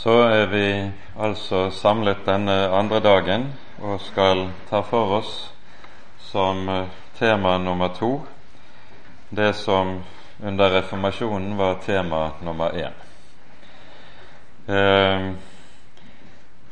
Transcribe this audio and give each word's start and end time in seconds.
Så 0.00 0.12
er 0.22 0.46
vi 0.46 0.90
altså 1.20 1.66
samlet 1.70 2.22
denne 2.24 2.54
andre 2.72 3.02
dagen 3.04 3.42
og 3.84 3.98
skal 4.00 4.46
ta 4.70 4.78
for 4.80 5.18
oss 5.18 5.32
som 6.24 6.68
eh, 6.72 6.86
tema 7.18 7.58
nummer 7.60 7.90
to 7.98 8.14
det 9.28 9.52
som 9.58 9.98
under 10.40 10.70
reformasjonen 10.70 11.56
var 11.58 11.74
tema 11.84 12.30
nummer 12.40 12.70
én. 12.70 12.96
Eh, 14.72 15.32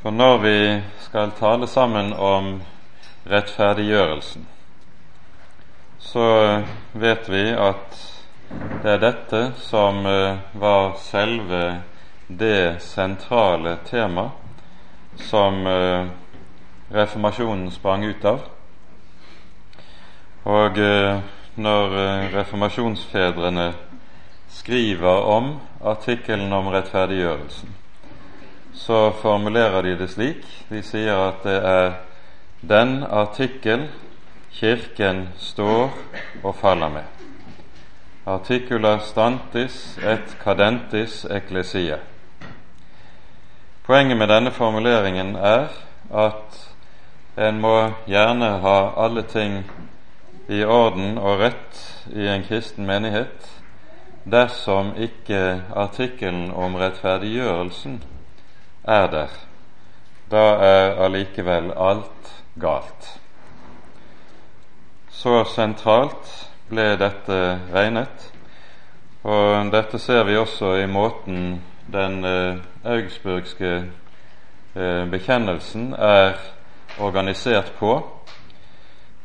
for 0.01 0.11
når 0.11 0.39
vi 0.39 0.83
skal 1.05 1.31
tale 1.37 1.67
sammen 1.67 2.13
om 2.13 2.63
rettferdiggjørelsen, 3.29 4.47
så 6.01 6.27
vet 6.93 7.29
vi 7.29 7.45
at 7.53 8.01
det 8.83 8.97
er 8.97 9.05
dette 9.05 9.45
som 9.61 10.07
eh, 10.07 10.41
var 10.57 10.97
selve 11.05 11.63
det 12.29 12.83
sentrale 12.83 13.77
tema 13.91 14.31
som 15.17 15.67
eh, 15.67 16.07
reformasjonen 16.89 17.71
sprang 17.71 18.05
ut 18.05 18.25
av. 18.25 18.41
Og 20.45 20.79
eh, 20.79 21.21
når 21.59 21.97
reformasjonsfedrene 22.33 23.73
skriver 24.49 25.25
om 25.27 25.57
artikkelen 25.85 26.53
om 26.53 26.69
rettferdiggjørelsen, 26.73 27.73
så 28.75 29.11
formulerer 29.23 29.83
de 29.83 29.97
det 29.99 30.11
slik. 30.11 30.45
De 30.69 30.83
sier 30.87 31.17
at 31.19 31.43
det 31.43 31.59
er 31.59 31.97
den 32.61 33.03
artikkel 33.05 33.89
Kirken 34.59 35.29
står 35.39 35.91
og 36.43 36.55
faller 36.55 36.89
med. 36.89 37.05
Artikula 38.27 38.99
stantis 38.99 39.99
et 40.03 40.35
cadentis 40.43 41.25
ecclesia. 41.31 41.99
Poenget 43.89 44.19
med 44.19 44.29
denne 44.29 44.51
formuleringen 44.53 45.37
er 45.37 45.71
at 46.13 46.57
en 47.41 47.61
må 47.61 47.71
gjerne 48.05 48.49
ha 48.61 48.75
alle 49.01 49.23
ting 49.25 49.63
i 50.53 50.59
orden 50.61 51.15
og 51.17 51.41
rett 51.41 51.79
i 52.13 52.27
en 52.29 52.45
kristen 52.45 52.85
menighet 52.85 53.47
dersom 54.29 54.91
ikke 55.01 55.63
artikkelen 55.73 56.51
om 56.53 56.77
rettferdiggjørelsen 56.77 58.03
er 58.85 59.09
der. 59.15 59.33
Da 60.29 60.45
er 60.69 61.01
allikevel 61.07 61.73
alt 61.73 62.35
galt. 62.61 63.09
Så 65.09 65.47
sentralt 65.55 66.35
ble 66.69 66.91
dette 67.01 67.41
regnet, 67.73 68.29
og 69.25 69.73
dette 69.73 69.97
ser 69.97 70.29
vi 70.29 70.37
også 70.37 70.77
i 70.83 70.87
måten 70.87 71.63
den 71.93 72.25
eh, 72.25 72.57
augsburgske 72.85 73.85
eh, 74.75 75.11
bekjennelsen 75.11 75.93
er 75.93 76.33
organisert 77.01 77.73
på. 77.79 77.97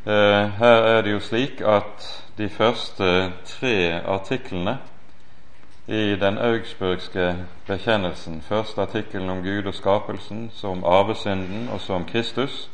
Eh, 0.06 0.50
her 0.60 0.88
er 0.96 1.02
det 1.02 1.12
jo 1.12 1.20
slik 1.20 1.62
at 1.62 2.24
de 2.38 2.50
første 2.50 3.32
tre 3.46 4.02
artiklene 4.06 4.78
i 5.88 6.16
den 6.16 6.38
augsburgske 6.38 7.36
bekjennelsen, 7.68 8.42
første 8.42 8.82
artikkelen 8.82 9.30
om 9.30 9.44
Gud 9.44 9.66
og 9.66 9.74
skapelsen, 9.74 10.52
som 10.54 10.70
om 10.70 10.84
arvesynden 10.84 11.70
og 11.70 11.82
som 11.82 12.06
Kristus, 12.06 12.70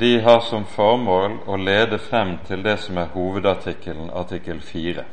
de 0.00 0.20
har 0.20 0.40
som 0.40 0.64
formål 0.66 1.36
å 1.46 1.56
lede 1.56 1.98
frem 1.98 2.38
til 2.46 2.64
det 2.64 2.80
som 2.82 2.98
er 2.98 3.12
hovedartikkelen, 3.14 4.10
artikkel 4.10 4.60
4, 4.60 5.04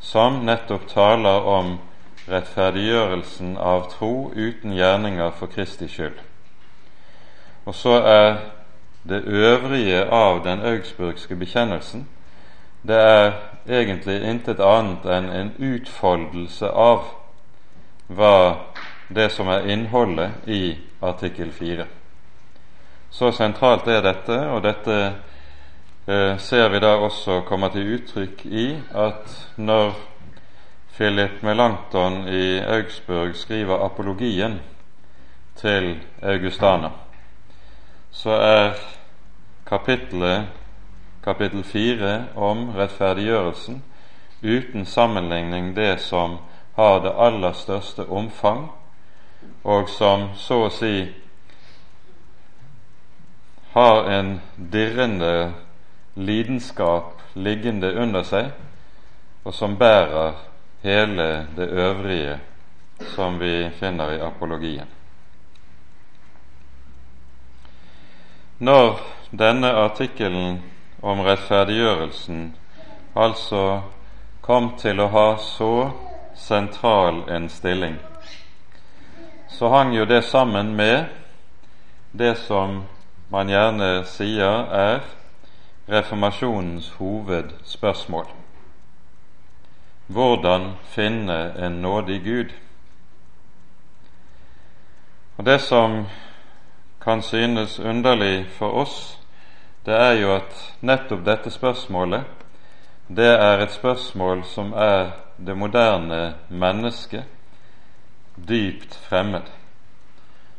som 0.00 0.40
nettopp 0.44 0.88
taler 0.90 1.46
om 1.46 1.76
rettferdiggjørelsen 2.28 3.56
av 3.56 3.88
tro 3.92 4.32
uten 4.36 4.72
gjerninger 4.72 5.30
for 5.38 5.46
Kristi 5.46 5.88
skyld. 5.88 6.18
Og 7.64 7.74
så 7.74 8.00
er 8.00 8.36
det 9.08 9.24
øvrige 9.24 10.04
av 10.04 10.44
den 10.44 10.60
augsburgske 10.60 11.36
bekjennelsen 11.36 12.06
det 12.88 12.96
er 12.96 13.32
egentlig 13.68 14.18
intet 14.28 14.60
annet 14.60 15.06
enn 15.08 15.30
en 15.32 15.52
utfoldelse 15.56 16.68
av 16.68 17.06
hva 18.12 18.36
det 19.08 19.30
som 19.32 19.48
er 19.48 19.70
innholdet 19.72 20.44
i 20.46 20.76
artikkel 21.00 21.52
4. 21.52 21.86
Så 23.10 23.30
sentralt 23.32 23.88
er 23.88 24.02
dette, 24.04 24.36
og 24.52 24.60
dette 24.66 24.96
eh, 25.00 26.36
ser 26.38 26.68
vi 26.68 26.82
da 26.84 26.96
også 27.06 27.40
kommer 27.48 27.72
til 27.72 27.94
uttrykk 27.96 28.44
i 28.46 28.66
at 28.92 29.32
når 29.56 29.94
Philip 30.96 31.42
Melanchthon 31.42 32.28
i 32.28 32.60
Augsburg 32.60 33.36
skriver 33.36 33.84
apologien 33.84 34.60
til 35.56 36.00
Augustana, 36.22 36.90
så 38.10 38.30
er 38.30 38.72
kapittelet 39.66 40.46
kapittel 41.24 41.64
4 41.64 42.24
om 42.36 42.70
rettferdiggjørelsen 42.76 43.82
uten 44.42 44.86
sammenligning 44.86 45.76
det 45.76 46.00
som 46.00 46.38
har 46.76 47.00
det 47.02 47.12
aller 47.18 47.52
største 47.52 48.06
omfang, 48.06 48.70
og 49.64 49.88
som 49.88 50.28
så 50.36 50.62
å 50.68 50.72
si 50.78 50.94
har 53.74 54.10
en 54.14 54.34
dirrende 54.72 55.52
lidenskap 56.14 57.22
liggende 57.34 57.94
under 57.98 58.22
seg, 58.22 58.52
og 59.44 59.54
som 59.54 59.78
bærer 59.78 60.53
hele 60.84 61.46
det 61.56 61.68
øvrige 61.68 62.40
som 63.14 63.40
vi 63.40 63.70
finner 63.70 64.10
i 64.12 64.20
apologien. 64.20 64.86
Når 68.58 69.00
denne 69.38 69.70
artikkelen 69.72 70.62
om 71.02 71.20
rettferdiggjørelsen 71.20 72.54
altså 73.16 73.80
kom 74.40 74.74
til 74.78 75.00
å 75.00 75.08
ha 75.08 75.26
så 75.40 75.90
sentral 76.36 77.24
en 77.32 77.48
stilling, 77.48 77.96
så 79.48 79.72
hang 79.72 79.96
jo 79.96 80.04
det 80.04 80.22
sammen 80.24 80.76
med 80.76 81.04
det 82.12 82.36
som 82.44 82.82
man 83.32 83.48
gjerne 83.48 84.04
sier 84.06 84.68
er 84.70 85.04
reformasjonens 85.88 86.92
hovedspørsmål. 86.98 88.43
Hvordan 90.06 90.72
finne 90.84 91.66
en 91.66 91.72
nådig 91.72 92.24
Gud? 92.24 92.52
Og 95.36 95.44
Det 95.46 95.60
som 95.60 96.06
kan 97.00 97.22
synes 97.22 97.80
underlig 97.80 98.46
for 98.50 98.70
oss, 98.70 99.18
det 99.86 99.94
er 99.94 100.12
jo 100.12 100.34
at 100.34 100.74
nettopp 100.80 101.24
dette 101.26 101.50
spørsmålet, 101.50 102.24
det 103.08 103.28
er 103.28 103.58
et 103.58 103.72
spørsmål 103.72 104.44
som 104.44 104.72
er 104.72 105.10
det 105.46 105.56
moderne 105.56 106.34
mennesket 106.48 107.24
dypt 108.48 108.94
fremmed, 109.08 109.42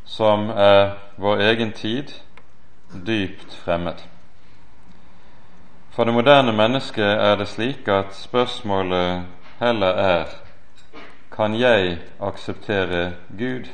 som 0.06 0.50
er 0.50 0.92
vår 1.18 1.42
egen 1.42 1.72
tid 1.72 2.14
dypt 3.08 3.56
fremmed. 3.66 4.15
For 5.96 6.04
det 6.04 6.12
moderne 6.14 6.52
mennesket 6.52 7.08
er 7.08 7.38
det 7.40 7.46
slik 7.48 7.88
at 7.88 8.10
spørsmålet 8.12 9.22
heller 9.62 9.88
er 9.96 10.26
kan 11.32 11.54
jeg 11.56 12.02
akseptere 12.20 13.14
Gud, 13.40 13.70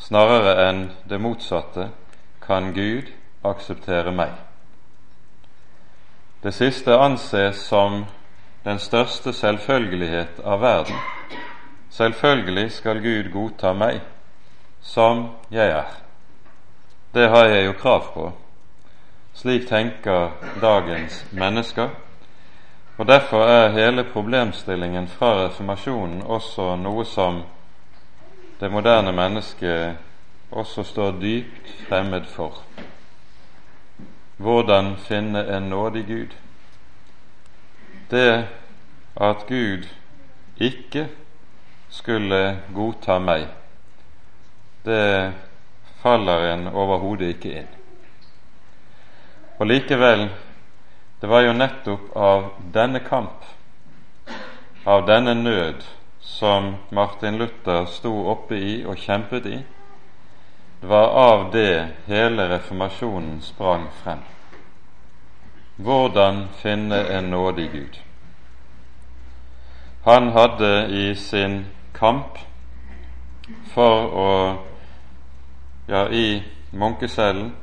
snarere 0.00 0.54
enn 0.68 0.80
det 1.04 1.18
motsatte 1.20 1.90
kan 2.46 2.70
Gud 2.72 3.12
akseptere 3.44 4.14
meg. 4.16 4.32
Det 6.40 6.54
siste 6.56 6.96
anses 6.96 7.60
som 7.68 8.06
den 8.64 8.80
største 8.80 9.36
selvfølgelighet 9.36 10.40
av 10.44 10.64
verden. 10.64 10.96
Selvfølgelig 11.90 12.72
skal 12.72 13.04
Gud 13.04 13.30
godta 13.36 13.76
meg 13.76 14.00
som 14.80 15.26
jeg 15.52 15.76
er. 15.76 15.92
Det 17.12 17.28
har 17.28 17.52
jeg 17.52 17.66
jo 17.66 17.78
krav 17.84 18.12
på. 18.14 18.32
Slik 19.36 19.68
tenker 19.68 20.30
dagens 20.60 21.26
mennesker. 21.32 21.88
Og 22.96 23.06
Derfor 23.06 23.44
er 23.44 23.68
hele 23.68 24.04
problemstillingen 24.04 25.08
fra 25.08 25.34
reformasjonen 25.44 26.22
også 26.22 26.76
noe 26.80 27.04
som 27.04 27.42
det 28.60 28.70
moderne 28.72 29.12
mennesket 29.12 29.96
også 30.50 30.82
står 30.82 31.10
dypt 31.20 31.74
fremmed 31.88 32.24
for. 32.32 32.62
Hvordan 34.36 34.96
finne 34.96 35.44
en 35.56 35.68
nådig 35.68 36.06
Gud? 36.06 36.32
Det 38.10 38.46
at 39.20 39.46
Gud 39.48 39.84
ikke 40.56 41.08
skulle 41.88 42.60
godta 42.74 43.18
meg, 43.18 43.46
det 44.84 45.32
faller 46.02 46.52
en 46.54 46.68
overhodet 46.68 47.34
ikke 47.36 47.58
inn. 47.60 47.75
Og 49.58 49.66
likevel, 49.66 50.28
det 51.20 51.28
var 51.28 51.40
jo 51.46 51.52
nettopp 51.56 52.16
av 52.16 52.48
denne 52.72 53.00
kamp, 53.00 53.44
av 54.84 55.06
denne 55.08 55.34
nød, 55.34 55.84
som 56.20 56.74
Martin 56.90 57.38
Luther 57.38 57.86
sto 57.88 58.12
oppe 58.28 58.58
i 58.58 58.74
og 58.84 59.00
kjempet 59.00 59.46
i, 59.48 59.62
det 60.80 60.90
var 60.90 61.08
av 61.08 61.46
det 61.52 61.88
hele 62.06 62.48
reformasjonen 62.50 63.40
sprang 63.40 63.88
frem. 64.02 64.20
Hvordan 65.76 66.48
finne 66.60 67.00
en 67.16 67.30
nådig 67.30 67.70
Gud? 67.72 68.00
Han 70.04 70.28
hadde 70.36 70.86
i 70.88 71.14
sin 71.14 71.64
kamp 71.94 72.38
for 73.72 74.12
å 74.12 74.32
ja, 75.88 76.08
i 76.10 76.42
munkecellen, 76.70 77.54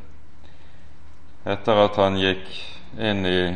etter 1.44 1.80
at 1.86 2.00
han 2.00 2.18
gikk 2.20 2.48
inn 3.00 3.26
i 3.26 3.56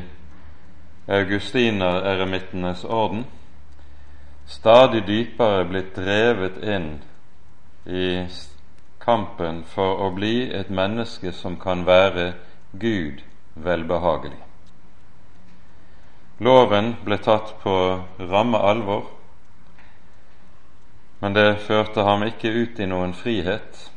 augustinereremittenes 1.07 2.84
orden, 2.84 3.25
stadig 4.48 5.06
dypere 5.07 5.63
blitt 5.69 5.95
drevet 5.95 6.60
inn 6.63 6.89
i 7.88 8.28
kampen 9.00 9.63
for 9.72 10.04
å 10.04 10.12
bli 10.16 10.50
et 10.51 10.69
menneske 10.69 11.31
som 11.31 11.56
kan 11.60 11.86
være 11.88 12.34
Gud 12.75 13.24
velbehagelig. 13.56 14.42
Loven 16.44 16.95
ble 17.06 17.18
tatt 17.24 17.56
på 17.63 17.75
ramme 18.19 18.60
alvor, 18.60 19.07
men 21.19 21.34
det 21.34 21.63
førte 21.66 22.04
ham 22.06 22.28
ikke 22.28 22.51
ut 22.51 22.80
i 22.80 22.89
noen 22.89 23.16
frihet 23.18 23.88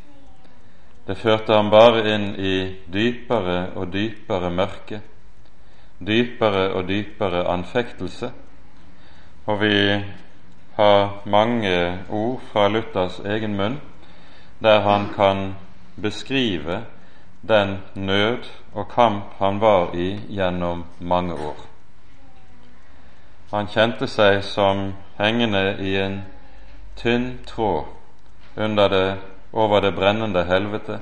det 1.11 1.17
førte 1.19 1.57
ham 1.57 1.73
bare 1.73 2.05
inn 2.07 2.27
i 2.39 2.57
dypere 2.87 3.73
og 3.75 3.89
dypere 3.91 4.51
mørke, 4.55 5.01
dypere 5.99 6.69
og 6.71 6.85
dypere 6.87 7.41
anfektelse, 7.51 8.29
og 9.47 9.57
vi 9.59 9.79
har 10.77 11.09
mange 11.27 11.73
ord 12.15 12.45
fra 12.53 12.69
Luthers 12.69 13.19
egen 13.27 13.57
munn 13.59 13.81
der 14.63 14.85
han 14.87 15.09
kan 15.17 15.57
beskrive 16.03 16.85
den 17.43 17.79
nød 17.95 18.47
og 18.75 18.89
kamp 18.95 19.35
han 19.39 19.61
var 19.61 19.91
i 19.95 20.21
gjennom 20.29 20.85
mange 21.01 21.35
år. 21.35 21.59
Han 23.51 23.67
kjente 23.67 24.07
seg 24.07 24.45
som 24.47 24.93
hengende 25.19 25.75
i 25.83 25.97
en 26.05 26.21
tynn 27.03 27.41
tråd 27.51 27.91
under 28.57 28.89
det 28.89 29.07
over 29.53 29.81
det 29.81 29.93
brennende 29.95 30.45
helvete, 30.45 31.01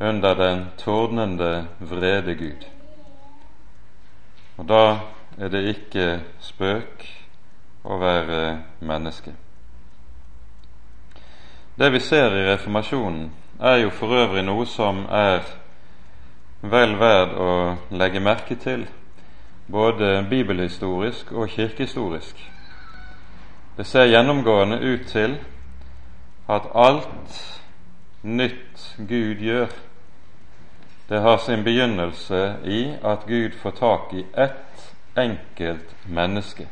under 0.00 0.34
den 0.34 0.66
tordnende 0.78 1.66
vrede 1.78 2.34
Gud. 2.34 2.66
Og 4.56 4.68
da 4.68 4.98
er 5.38 5.48
det 5.48 5.64
ikke 5.68 6.20
spøk 6.40 7.06
å 7.84 7.98
være 7.98 8.40
menneske. 8.80 9.34
Det 11.78 11.90
vi 11.92 12.00
ser 12.00 12.34
i 12.36 12.46
reformasjonen, 12.52 13.32
er 13.60 13.76
jo 13.76 13.90
for 13.90 14.14
øvrig 14.14 14.42
noe 14.44 14.66
som 14.66 15.04
er 15.10 15.42
vel 16.62 16.94
verd 16.98 17.34
å 17.38 17.50
legge 17.94 18.22
merke 18.22 18.56
til, 18.58 18.86
både 19.70 20.26
bibelhistorisk 20.30 21.32
og 21.32 21.48
kirkehistorisk. 21.48 22.38
Det 23.76 23.86
ser 23.86 24.10
gjennomgående 24.10 24.78
ut 24.80 25.06
til 25.10 25.38
at 26.48 26.68
alt 26.74 27.60
nytt 28.22 28.94
Gud 28.98 29.40
gjør, 29.40 29.68
det 31.08 31.20
har 31.20 31.36
sin 31.36 31.64
begynnelse 31.64 32.56
i 32.64 32.94
at 33.04 33.26
Gud 33.26 33.52
får 33.60 33.70
tak 33.70 34.12
i 34.12 34.26
ett 34.32 34.94
enkelt 35.16 35.94
menneske 36.06 36.66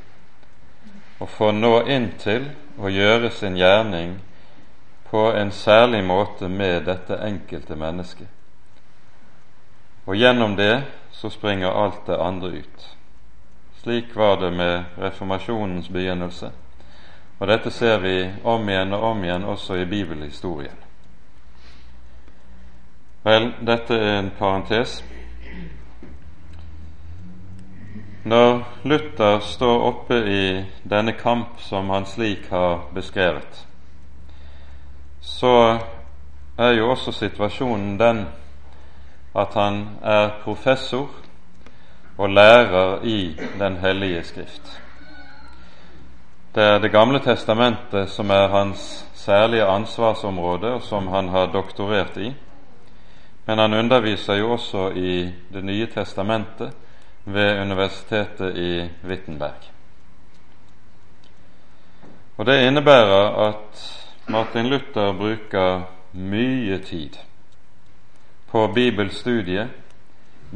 og 1.23 1.29
får 1.29 1.53
nå 1.53 1.73
inn 1.87 2.09
til 2.19 2.49
å 2.81 2.91
gjøre 2.91 3.31
sin 3.31 3.57
gjerning 3.57 4.17
på 5.11 5.29
en 5.37 5.53
særlig 5.53 6.01
måte 6.05 6.49
med 6.49 6.87
dette 6.89 7.19
enkelte 7.23 7.77
mennesket. 7.77 8.27
Og 10.07 10.17
gjennom 10.17 10.57
det 10.57 10.83
så 11.13 11.31
springer 11.31 11.71
alt 11.71 12.07
det 12.07 12.19
andre 12.19 12.49
ut. 12.49 12.89
Slik 13.83 14.17
var 14.17 14.41
det 14.41 14.51
med 14.51 14.99
reformasjonens 14.99 15.89
begynnelse. 15.89 16.51
Og 17.43 17.49
dette 17.49 17.73
ser 17.75 17.97
vi 17.99 18.17
om 18.47 18.69
igjen 18.71 18.93
og 18.94 19.03
om 19.03 19.23
igjen 19.25 19.44
også 19.50 19.75
i 19.81 19.87
bibelhistorien. 19.91 20.77
Vel, 23.27 23.49
dette 23.67 23.97
er 23.99 24.19
en 24.21 24.29
parentes. 24.39 24.93
Når 28.31 28.62
Luther 28.87 29.41
står 29.43 29.87
oppe 29.89 30.21
i 30.31 30.44
denne 30.87 31.17
kamp 31.19 31.59
som 31.67 31.91
han 31.91 32.06
slik 32.06 32.47
har 32.50 32.85
beskrevet, 32.94 33.65
så 35.21 35.81
er 36.59 36.77
jo 36.79 36.93
også 36.95 37.11
situasjonen 37.25 37.99
den 37.99 38.23
at 39.35 39.59
han 39.59 39.83
er 39.99 40.31
professor 40.45 41.11
og 42.19 42.31
lærer 42.31 43.03
i 43.03 43.35
Den 43.59 43.77
hellige 43.83 44.23
skrift. 44.25 44.79
Det 46.54 46.62
er 46.62 46.78
Det 46.78 46.90
gamle 46.93 47.19
testamentet 47.19 48.10
som 48.12 48.31
er 48.31 48.49
hans 48.49 49.06
særlige 49.14 49.64
ansvarsområde, 49.64 50.75
og 50.75 50.82
som 50.82 51.06
han 51.08 51.28
har 51.28 51.46
doktorert 51.46 52.16
i. 52.16 52.34
Men 53.46 53.58
han 53.58 53.75
underviser 53.75 54.34
jo 54.34 54.52
også 54.52 54.90
i 54.90 55.32
Det 55.52 55.64
nye 55.64 55.87
testamentet 55.87 56.72
ved 57.25 57.60
universitetet 57.60 58.56
i 58.56 58.88
Wittenberg. 59.04 59.70
Og 62.37 62.46
Det 62.46 62.66
innebærer 62.66 63.49
at 63.49 63.82
Martin 64.28 64.66
Luther 64.66 65.12
bruker 65.12 65.82
mye 66.12 66.78
tid 66.78 67.16
på 68.50 68.66
bibelstudiet, 68.75 69.69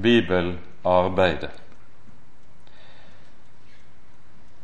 bibelarbeidet. 0.02 1.65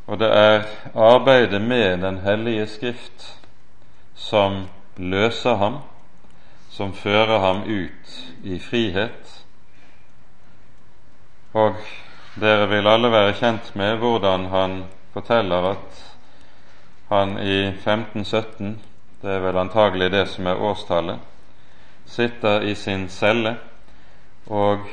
Og 0.07 0.19
det 0.19 0.29
er 0.37 0.63
arbeidet 0.95 1.63
med 1.63 1.99
Den 2.03 2.19
hellige 2.19 2.67
skrift 2.67 3.39
som 4.15 4.67
løser 4.97 5.55
ham, 5.55 5.79
som 6.71 6.95
fører 6.95 7.39
ham 7.39 7.63
ut 7.63 8.15
i 8.45 8.59
frihet. 8.59 9.45
Og 11.53 11.75
dere 12.41 12.69
vil 12.69 12.89
alle 12.89 13.11
være 13.13 13.35
kjent 13.37 13.75
med 13.77 13.97
hvordan 13.97 14.45
han 14.51 14.85
forteller 15.13 15.71
at 15.71 16.17
han 17.09 17.37
i 17.39 17.67
1517, 17.69 18.81
det 19.23 19.31
er 19.31 19.43
vel 19.44 19.59
antagelig 19.61 20.11
det 20.13 20.27
som 20.29 20.47
er 20.47 20.61
årstallet, 20.61 21.19
sitter 22.06 22.61
i 22.61 22.75
sin 22.75 23.09
celle 23.09 23.56
og 24.47 24.87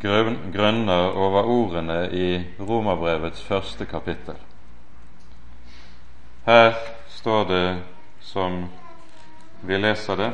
grunner 0.00 1.16
over 1.16 1.42
ordene 1.42 2.08
i 2.12 2.42
Romerbrevets 2.60 3.42
første 3.42 3.84
kapittel. 3.84 4.34
Her 6.46 6.74
står 7.08 7.44
det, 7.44 7.82
som 8.20 8.64
vi 9.62 9.76
leser 9.78 10.16
det 10.16 10.32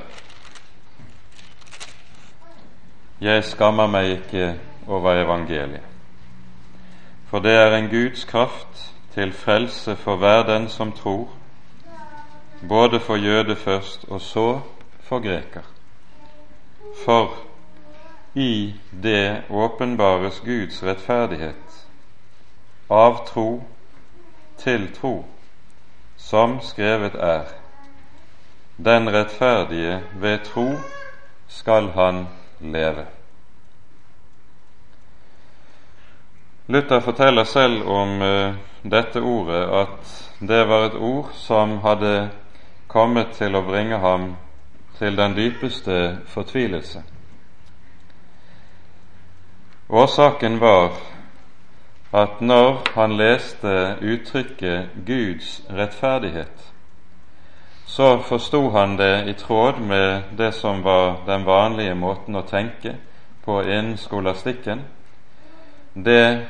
Jeg 3.20 3.44
skammer 3.44 3.86
meg 3.86 4.08
ikke 4.14 4.54
over 4.88 5.20
evangeliet, 5.20 5.84
for 7.28 7.44
det 7.44 7.52
er 7.52 7.76
en 7.76 7.90
Guds 7.92 8.24
kraft 8.24 8.94
til 9.14 9.32
frelse 9.32 9.96
for 9.96 10.16
hver 10.16 10.42
den 10.48 10.68
som 10.68 10.92
tror, 10.92 11.28
både 12.68 13.00
for 13.00 13.20
jøde 13.20 13.56
først 13.56 14.04
og 14.08 14.20
så 14.20 14.60
for 15.04 15.20
greker. 15.20 15.68
For 17.04 17.49
i 18.34 18.74
det 18.90 19.42
åpenbares 19.50 20.40
Guds 20.40 20.82
rettferdighet 20.82 21.86
av 22.88 23.26
tro 23.26 23.62
til 24.58 24.88
tro, 24.94 25.24
som 26.16 26.60
skrevet 26.62 27.14
er. 27.14 27.48
Den 28.76 29.10
rettferdige 29.12 30.00
ved 30.20 30.44
tro 30.44 30.68
skal 31.48 31.90
han 31.94 32.26
leve. 32.60 33.06
Luther 36.66 37.00
forteller 37.00 37.44
selv 37.44 37.82
om 37.82 38.22
uh, 38.22 38.54
dette 38.82 39.20
ordet 39.20 39.64
at 39.74 40.10
det 40.40 40.64
var 40.68 40.86
et 40.86 40.94
ord 40.94 41.32
som 41.34 41.80
hadde 41.82 42.30
kommet 42.86 43.34
til 43.34 43.58
å 43.58 43.64
bringe 43.66 43.98
ham 43.98 44.36
til 44.98 45.18
den 45.18 45.34
dypeste 45.34 46.18
fortvilelse. 46.30 47.02
Årsaken 49.92 50.60
var 50.60 50.92
at 52.12 52.40
når 52.40 52.76
han 52.94 53.16
leste 53.16 53.96
uttrykket 54.00 54.88
Guds 55.06 55.62
rettferdighet, 55.70 56.72
så 57.86 58.18
forsto 58.22 58.68
han 58.70 58.94
det 58.96 59.28
i 59.28 59.32
tråd 59.32 59.80
med 59.80 60.22
det 60.38 60.52
som 60.54 60.84
var 60.84 61.16
den 61.26 61.46
vanlige 61.46 61.94
måten 61.94 62.38
å 62.38 62.44
tenke 62.46 62.92
på 63.44 63.62
innen 63.62 63.96
skolastikken. 63.98 64.84
Det 65.94 66.46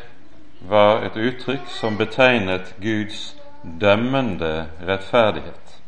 var 0.69 1.01
et 1.09 1.17
uttrykk 1.17 1.73
som 1.73 1.97
betegnet 1.97 2.75
Guds 2.81 3.37
dømmende 3.81 4.67
rettferdighet. 4.85 5.81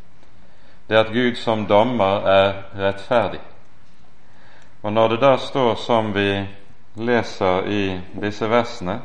Det 0.88 0.96
at 0.96 1.12
Gud 1.12 1.36
som 1.36 1.66
dommer 1.68 2.24
er 2.24 2.52
rettferdig. 2.80 3.44
Og 4.82 4.92
når 4.92 5.08
det 5.08 5.20
da 5.20 5.36
står 5.36 5.74
som 5.74 6.14
vi 6.16 6.46
leser 6.94 7.68
i 7.68 8.00
disse 8.12 8.48
versene, 8.48 8.98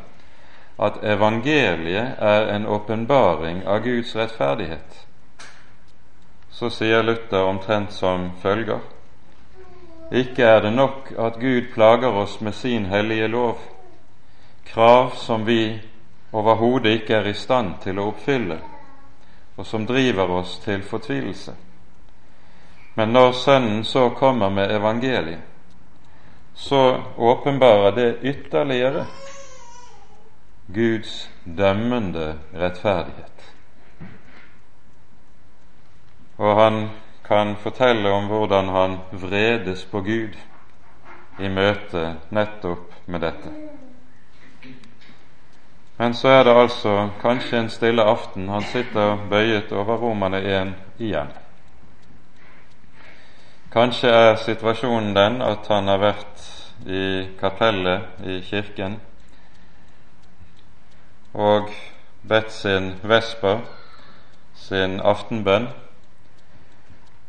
at 0.78 1.04
evangeliet 1.04 2.20
er 2.20 2.48
en 2.54 2.68
åpenbaring 2.68 3.64
av 3.66 3.80
Guds 3.84 4.16
rettferdighet, 4.16 5.08
så 6.52 6.70
sier 6.70 7.04
Luther 7.04 7.46
omtrent 7.46 7.94
som 7.94 8.32
følger 8.42 8.80
Ikke 10.12 10.46
er 10.46 10.62
det 10.62 10.72
nok 10.74 11.12
at 11.20 11.40
Gud 11.40 11.74
plager 11.74 12.16
oss 12.16 12.40
med 12.42 12.56
sin 12.56 12.86
hellige 12.86 13.28
lov, 13.28 13.58
krav 14.66 15.12
som 15.16 15.46
vi 15.46 15.80
overhodet 16.32 17.02
ikke 17.02 17.16
er 17.16 17.28
i 17.28 17.34
stand 17.34 17.74
til 17.84 18.00
å 18.00 18.08
oppfylle, 18.12 18.60
og 19.58 19.66
som 19.66 19.86
driver 19.86 20.32
oss 20.40 20.60
til 20.64 20.84
fortvilelse. 20.84 21.54
Men 22.96 23.14
når 23.14 23.32
Sønnen 23.32 23.84
så 23.84 24.10
kommer 24.10 24.50
med 24.50 24.72
evangeliet, 24.72 25.57
så 26.58 27.04
åpenbarer 27.18 27.92
det 27.92 28.18
ytterligere 28.22 29.06
Guds 30.66 31.30
dømmende 31.44 32.40
rettferdighet. 32.54 33.54
Og 36.38 36.56
han 36.56 36.90
kan 37.28 37.56
fortelle 37.62 38.10
om 38.10 38.26
hvordan 38.28 38.70
han 38.74 38.98
vredes 39.12 39.86
på 39.86 40.02
Gud 40.02 40.36
i 41.40 41.50
møte 41.50 42.16
nettopp 42.34 42.94
med 43.06 43.22
dette. 43.22 43.54
Men 45.98 46.14
så 46.14 46.28
er 46.40 46.44
det 46.44 46.58
altså 46.58 47.10
kanskje 47.22 47.60
en 47.60 47.70
stille 47.70 48.04
aften 48.04 48.50
han 48.50 48.66
sitter 48.74 49.18
bøyet 49.30 49.72
over 49.72 49.98
Romane 49.98 50.42
1 50.42 50.74
igjen. 51.00 51.30
Kanskje 53.78 54.10
er 54.10 54.40
situasjonen 54.42 55.12
den 55.14 55.36
at 55.46 55.68
han 55.70 55.86
har 55.86 56.00
vært 56.02 56.46
i 56.90 57.28
kapellet 57.38 58.24
i 58.26 58.40
kirken 58.42 58.96
og 61.38 61.68
bedt 62.26 62.56
sin 62.56 62.88
vesper, 63.06 63.60
sin 64.58 64.96
aftenbønn, 64.98 65.68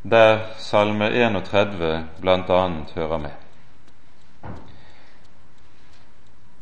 der 0.08 0.40
Salme 0.56 1.10
31 1.12 1.90
bl.a. 2.22 2.60
hører 2.94 3.20
med. 3.26 3.34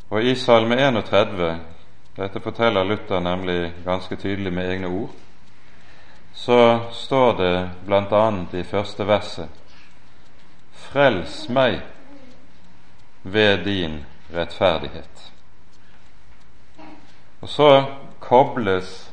Og 0.09 0.19
i 0.23 0.33
Salme 0.35 0.75
31 0.83 1.53
dette 2.17 2.41
forteller 2.43 2.83
Luther 2.83 3.23
nemlig 3.23 3.71
ganske 3.85 4.19
tydelig 4.19 4.51
med 4.53 4.67
egne 4.73 4.91
ord. 4.91 5.15
Så 6.33 6.59
står 6.91 7.33
det 7.39 7.53
bl.a. 7.85 8.25
i 8.51 8.65
første 8.67 9.07
verset 9.07 9.63
Frels 10.91 11.49
meg 11.49 11.81
ved 13.23 13.65
din 13.65 14.05
rettferdighet. 14.33 15.33
Og 17.41 17.49
så 17.49 17.85
kobles 18.19 19.11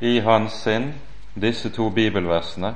i 0.00 0.18
hans 0.18 0.52
sinn 0.52 0.94
disse 1.40 1.70
to 1.70 1.88
bibelversene, 1.90 2.74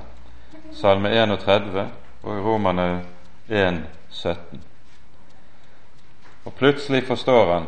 Salme 0.72 1.10
31 1.10 1.90
og 2.22 2.44
Romane 2.44 3.02
1, 3.48 3.82
17. 4.10 4.62
Og 6.44 6.54
plutselig 6.54 7.02
forstår 7.06 7.52
han 7.52 7.66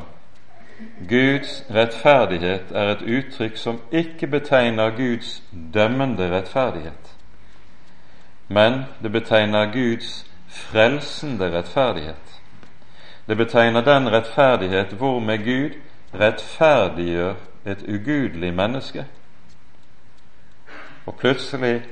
Guds 1.09 1.65
rettferdighet 1.75 2.73
er 2.75 2.93
et 2.93 3.03
uttrykk 3.03 3.57
som 3.57 3.81
ikke 3.93 4.27
betegner 4.27 4.91
Guds 4.97 5.43
dømmende 5.75 6.31
rettferdighet, 6.31 7.15
men 8.49 8.85
det 9.03 9.13
betegner 9.13 9.73
Guds 9.73 10.26
frelsende 10.57 11.51
rettferdighet. 11.59 12.41
Det 13.27 13.37
betegner 13.37 13.81
den 13.81 14.13
rettferdighet 14.13 14.93
hvormed 14.93 15.39
Gud 15.45 15.71
rettferdiggjør 16.15 17.35
et 17.67 17.83
ugudelig 17.89 18.55
menneske. 18.55 19.07
Og 21.07 21.15
plutselig 21.15 21.83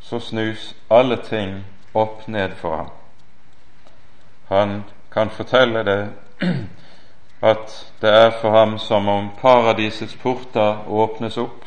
så 0.00 0.18
snus 0.18 0.76
alle 0.90 1.16
ting 1.16 1.64
opp 1.94 2.28
ned 2.28 2.50
for 2.56 2.76
ham. 2.76 2.90
Han 4.48 4.82
kan 5.12 5.30
fortelle 5.30 5.84
det 5.84 6.10
at 7.52 7.92
det 8.00 8.10
er 8.10 8.30
for 8.40 8.50
ham 8.50 8.78
som 8.78 9.08
om 9.08 9.30
paradisets 9.40 10.16
porter 10.16 10.88
åpnes 10.88 11.36
opp. 11.36 11.64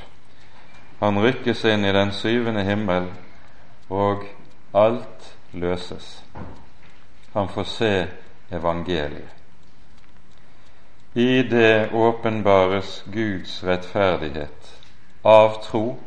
Han 1.00 1.20
rykkes 1.20 1.66
inn 1.66 1.86
i 1.86 1.94
den 1.94 2.12
syvende 2.12 2.64
himmel, 2.64 3.10
og 3.90 4.24
alt 4.74 5.35
løses. 5.56 6.24
Han 7.34 7.50
får 7.50 7.64
se 7.64 8.08
evangeliet. 8.52 9.36
I 11.14 11.44
det 11.44 11.94
åpenbares 11.94 13.04
Guds 13.14 13.64
rettferdighet 13.64 14.82
av 15.24 15.62
tro 15.64 15.98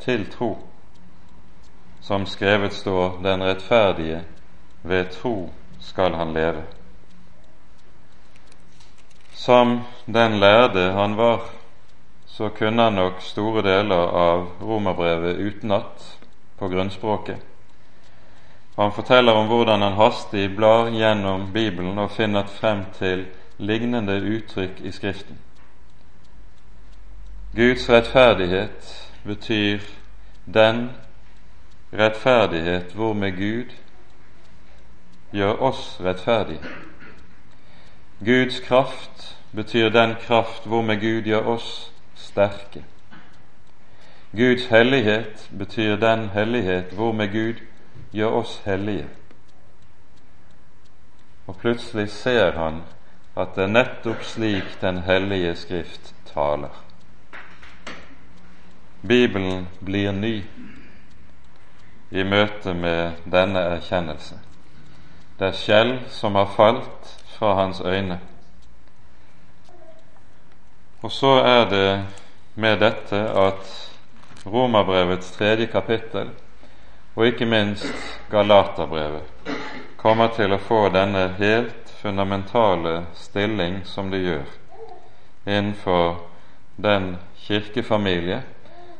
til 0.00 0.26
tro. 0.32 0.58
Som 2.00 2.26
skrevet 2.26 2.72
står, 2.72 3.20
den 3.22 3.44
rettferdige 3.44 4.22
ved 4.82 5.12
tro 5.12 5.50
skal 5.80 6.14
han 6.14 6.32
leve. 6.32 6.64
Som 9.32 9.80
den 10.06 10.40
lærde 10.40 10.92
han 10.92 11.16
var, 11.16 11.40
så 12.26 12.48
kunne 12.48 12.82
han 12.82 12.92
nok 12.92 13.20
store 13.20 13.62
deler 13.62 14.08
av 14.08 14.48
romerbrevet 14.62 15.36
utenat 15.36 16.18
på 16.58 16.68
grunnspråket. 16.68 17.51
Han 18.76 18.92
forteller 18.92 19.32
om 19.32 19.46
hvordan 19.46 19.82
han 19.82 19.92
hastig 19.92 20.56
blar 20.56 20.88
gjennom 20.90 21.52
Bibelen 21.52 21.98
og 21.98 22.10
finner 22.10 22.46
frem 22.46 22.84
til 22.96 23.26
lignende 23.58 24.16
uttrykk 24.36 24.80
i 24.80 24.90
Skriften. 24.90 25.38
Guds 27.56 27.90
rettferdighet 27.90 29.10
betyr 29.24 29.80
den 30.54 30.90
rettferdighet 31.92 32.94
hvormed 32.96 33.32
Gud 33.36 33.74
gjør 35.32 35.60
oss 35.68 36.00
rettferdige. 36.00 36.60
Guds 38.24 38.60
kraft 38.60 39.36
betyr 39.52 39.88
den 39.88 40.14
kraft 40.20 40.66
hvormed 40.66 41.00
Gud 41.00 41.22
gjør 41.28 41.52
oss 41.56 41.92
sterke. 42.14 42.84
Guds 44.32 44.66
hellighet 44.66 45.50
betyr 45.58 45.96
den 45.96 46.28
hellighet 46.28 46.94
hvormed 46.96 47.28
Gud 47.28 47.60
gjør 48.12 48.38
oss 48.42 48.60
hellige. 48.64 49.08
Og 51.46 51.56
plutselig 51.58 52.10
ser 52.10 52.52
han 52.56 52.82
at 53.36 53.54
det 53.56 53.64
er 53.64 53.72
nettopp 53.72 54.24
slik 54.28 54.80
Den 54.80 55.02
hellige 55.06 55.54
Skrift 55.56 56.14
taler. 56.34 56.74
Bibelen 59.02 59.68
blir 59.80 60.12
ny 60.12 60.44
i 62.10 62.24
møte 62.24 62.74
med 62.74 63.24
denne 63.24 63.64
erkjennelse. 63.74 64.36
Det 65.38 65.48
er 65.48 65.56
skjell 65.58 65.94
som 66.12 66.36
har 66.38 66.52
falt 66.54 67.08
fra 67.34 67.54
hans 67.58 67.80
øyne. 67.80 68.20
Og 71.02 71.10
så 71.10 71.32
er 71.40 71.64
det 71.70 72.04
med 72.54 72.78
dette 72.78 73.16
at 73.16 73.72
Romerbrevets 74.46 75.30
tredje 75.30 75.66
kapittel, 75.66 76.30
og 77.14 77.26
ikke 77.26 77.46
minst 77.46 78.18
Galaterbrevet, 78.30 79.28
kommer 79.96 80.32
til 80.36 80.52
å 80.52 80.60
få 80.62 80.86
denne 80.94 81.28
helt 81.38 81.92
fundamentale 82.02 83.04
stilling 83.14 83.82
som 83.86 84.10
det 84.10 84.22
gjør 84.24 84.58
innenfor 85.46 86.16
den 86.76 87.16
kirkefamilie 87.46 88.42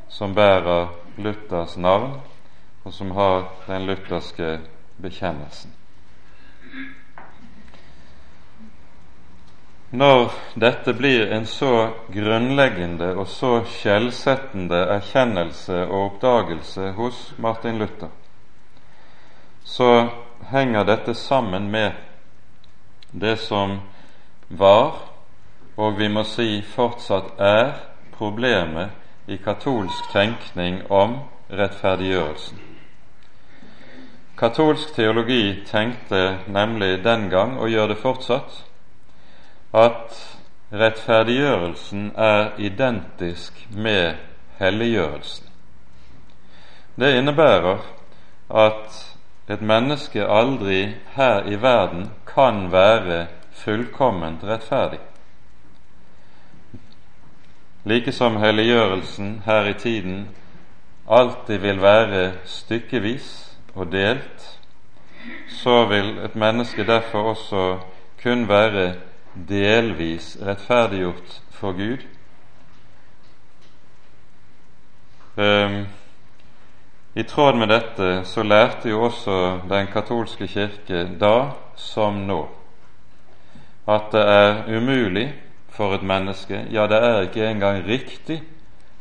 som 0.08 0.34
bærer 0.34 0.88
Luthers 1.16 1.76
navn, 1.76 2.18
og 2.84 2.92
som 2.92 3.10
har 3.10 3.46
den 3.66 3.86
lutherske 3.86 4.58
bekjennelsen. 5.02 5.81
Når 9.92 10.30
dette 10.56 10.94
blir 10.96 11.28
en 11.36 11.44
så 11.46 11.90
grunnleggende 12.08 13.10
og 13.12 13.26
så 13.28 13.58
skjellsettende 13.68 14.78
erkjennelse 14.94 15.82
og 15.84 15.98
oppdagelse 16.06 16.94
hos 16.96 17.18
Martin 17.36 17.76
Luther, 17.76 18.08
så 19.64 20.08
henger 20.48 20.88
dette 20.88 21.12
sammen 21.14 21.68
med 21.70 21.92
det 23.12 23.36
som 23.44 23.82
var, 24.48 24.96
og 25.76 26.00
vi 26.00 26.08
må 26.08 26.24
si 26.24 26.62
fortsatt 26.72 27.36
er, 27.36 27.76
problemet 28.16 28.96
i 29.28 29.36
katolsk 29.44 30.08
tenkning 30.12 30.82
om 30.88 31.18
rettferdiggjørelsen. 31.52 32.58
Katolsk 34.40 34.96
teologi 34.96 35.62
tenkte 35.68 36.38
nemlig 36.48 37.04
den 37.04 37.28
gang, 37.30 37.58
og 37.60 37.68
gjør 37.68 37.92
det 37.92 38.00
fortsatt, 38.00 38.62
at 39.74 40.38
rettferdiggjørelsen 40.72 42.12
er 42.16 42.50
identisk 42.58 43.68
med 43.70 44.14
helliggjørelsen. 44.58 45.46
Det 46.96 47.16
innebærer 47.18 47.78
at 48.50 48.98
et 49.50 49.62
menneske 49.62 50.26
aldri 50.28 50.94
her 51.16 51.48
i 51.48 51.56
verden 51.62 52.10
kan 52.26 52.72
være 52.72 53.26
fullkomment 53.52 54.44
rettferdig. 54.44 55.00
Like 57.84 58.12
som 58.12 58.36
helliggjørelsen 58.36 59.42
her 59.46 59.64
i 59.66 59.74
tiden 59.74 60.28
alltid 61.10 61.58
vil 61.58 61.82
være 61.82 62.32
stykkevis 62.44 63.56
og 63.74 63.92
delt, 63.92 64.58
så 65.48 65.84
vil 65.84 66.18
et 66.18 66.36
menneske 66.36 66.86
derfor 66.86 67.22
også 67.22 67.78
kun 68.22 68.48
være 68.48 68.94
delvis 69.34 70.36
rettferdiggjort 70.42 71.40
for 71.50 71.72
Gud. 71.72 72.06
Um, 75.36 75.86
I 77.14 77.22
tråd 77.22 77.56
med 77.56 77.68
dette 77.68 78.24
så 78.24 78.42
lærte 78.42 78.88
jo 78.88 79.02
også 79.08 79.60
den 79.68 79.86
katolske 79.92 80.48
kirke 80.48 81.06
da 81.20 81.52
som 81.76 82.24
nå 82.28 82.42
at 83.88 84.12
det 84.12 84.20
er 84.20 84.78
umulig 84.78 85.34
for 85.68 85.94
et 85.94 86.02
menneske, 86.02 86.66
ja, 86.70 86.86
det 86.86 86.96
er 86.96 87.20
ikke 87.20 87.50
engang 87.50 87.86
riktig 87.86 88.42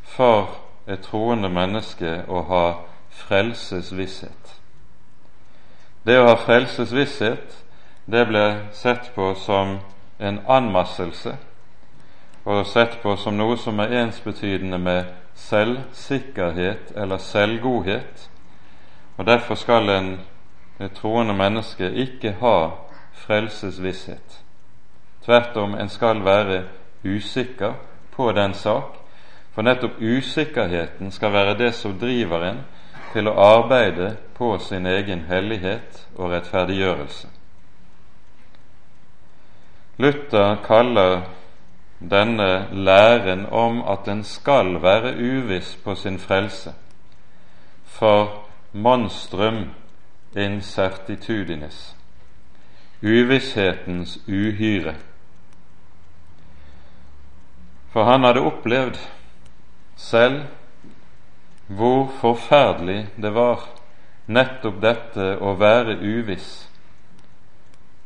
for 0.04 0.50
et 0.88 1.00
troende 1.06 1.50
menneske 1.50 2.24
å 2.28 2.42
ha 2.50 2.66
frelsesvisshet. 3.10 4.56
Det 6.06 6.18
å 6.18 6.26
ha 6.32 6.38
frelsesvisshet, 6.40 7.58
det 8.10 8.26
ble 8.28 8.46
sett 8.74 9.12
på 9.16 9.34
som 9.38 9.78
en 10.22 10.40
anmasselse 10.48 11.38
og 12.46 12.66
sett 12.66 12.98
på 13.04 13.16
som 13.22 13.38
noe 13.38 13.58
som 13.58 13.80
er 13.80 13.94
ensbetydende 14.02 14.78
med 14.82 15.10
selvsikkerhet 15.36 16.94
eller 16.96 17.18
selvgodhet. 17.18 18.30
Og 19.18 19.26
Derfor 19.26 19.56
skal 19.56 19.90
en 19.90 20.20
et 20.82 20.92
troende 20.98 21.34
menneske 21.34 21.92
ikke 21.94 22.32
ha 22.40 22.70
frelsesvisshet. 23.14 24.42
Tvert 25.26 25.58
om, 25.58 25.76
en 25.78 25.90
skal 25.90 26.26
være 26.26 26.64
usikker 27.06 27.74
på 28.12 28.32
den 28.32 28.54
sak, 28.54 28.98
for 29.54 29.62
nettopp 29.62 30.02
usikkerheten 30.02 31.12
skal 31.12 31.34
være 31.34 31.58
det 31.58 31.74
som 31.74 32.00
driver 32.00 32.48
en 32.50 32.64
til 33.14 33.28
å 33.28 33.36
arbeide 33.36 34.16
på 34.38 34.58
sin 34.58 34.86
egen 34.86 35.26
hellighet 35.30 36.08
og 36.16 36.32
rettferdiggjørelse. 36.32 37.28
Luther 40.02 40.56
kaller 40.66 41.22
denne 42.02 42.68
læren 42.74 43.46
om 43.46 43.84
at 43.88 44.08
en 44.08 44.24
skal 44.24 44.82
være 44.82 45.14
uviss 45.18 45.76
på 45.84 45.96
sin 45.96 46.20
frelse, 46.20 46.74
for 47.86 48.46
monstrum 48.74 49.66
incertitudinis, 50.36 51.96
uvisshetens 53.04 54.18
uhyre. 54.28 54.96
For 57.92 58.04
han 58.04 58.24
hadde 58.24 58.42
opplevd 58.42 58.98
selv 59.96 60.42
hvor 61.68 62.10
forferdelig 62.22 63.08
det 63.22 63.34
var 63.36 63.68
nettopp 64.28 64.82
dette 64.82 65.28
å 65.40 65.54
være 65.60 66.00
uviss 66.00 66.71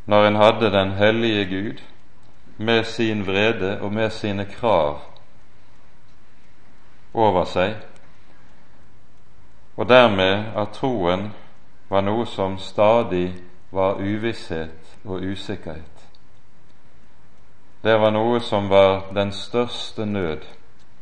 når 0.05 0.27
en 0.27 0.35
hadde 0.35 0.71
den 0.71 0.91
hellige 0.91 1.45
Gud 1.45 1.81
med 2.57 2.83
sin 2.83 3.25
vrede 3.27 3.81
og 3.81 3.93
med 3.93 4.09
sine 4.09 4.45
krav 4.45 4.99
over 7.13 7.45
seg, 7.45 7.75
og 9.75 9.89
dermed 9.89 10.51
at 10.55 10.75
troen 10.75 11.29
var 11.89 12.01
noe 12.01 12.25
som 12.25 12.57
stadig 12.57 13.33
var 13.71 13.99
uvisshet 13.99 14.97
og 15.05 15.23
usikkerhet. 15.23 15.95
Det 17.83 17.99
var 18.01 18.11
noe 18.11 18.39
som 18.41 18.69
var 18.69 19.11
den 19.13 19.31
største 19.31 20.05
nød 20.05 20.45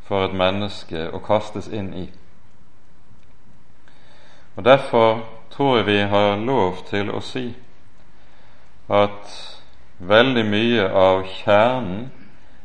for 0.04 0.26
et 0.26 0.36
menneske 0.36 1.06
å 1.14 1.22
kastes 1.24 1.70
inn 1.72 1.94
i. 1.96 2.08
Og 4.56 4.66
Derfor 4.66 5.24
tror 5.52 5.78
jeg 5.78 5.86
vi 5.86 6.00
har 6.02 6.36
lov 6.38 6.84
til 6.90 7.12
å 7.14 7.22
si 7.22 7.54
at 8.90 9.60
veldig 10.00 10.44
mye 10.46 10.86
av 10.90 11.24
kjernen 11.28 12.12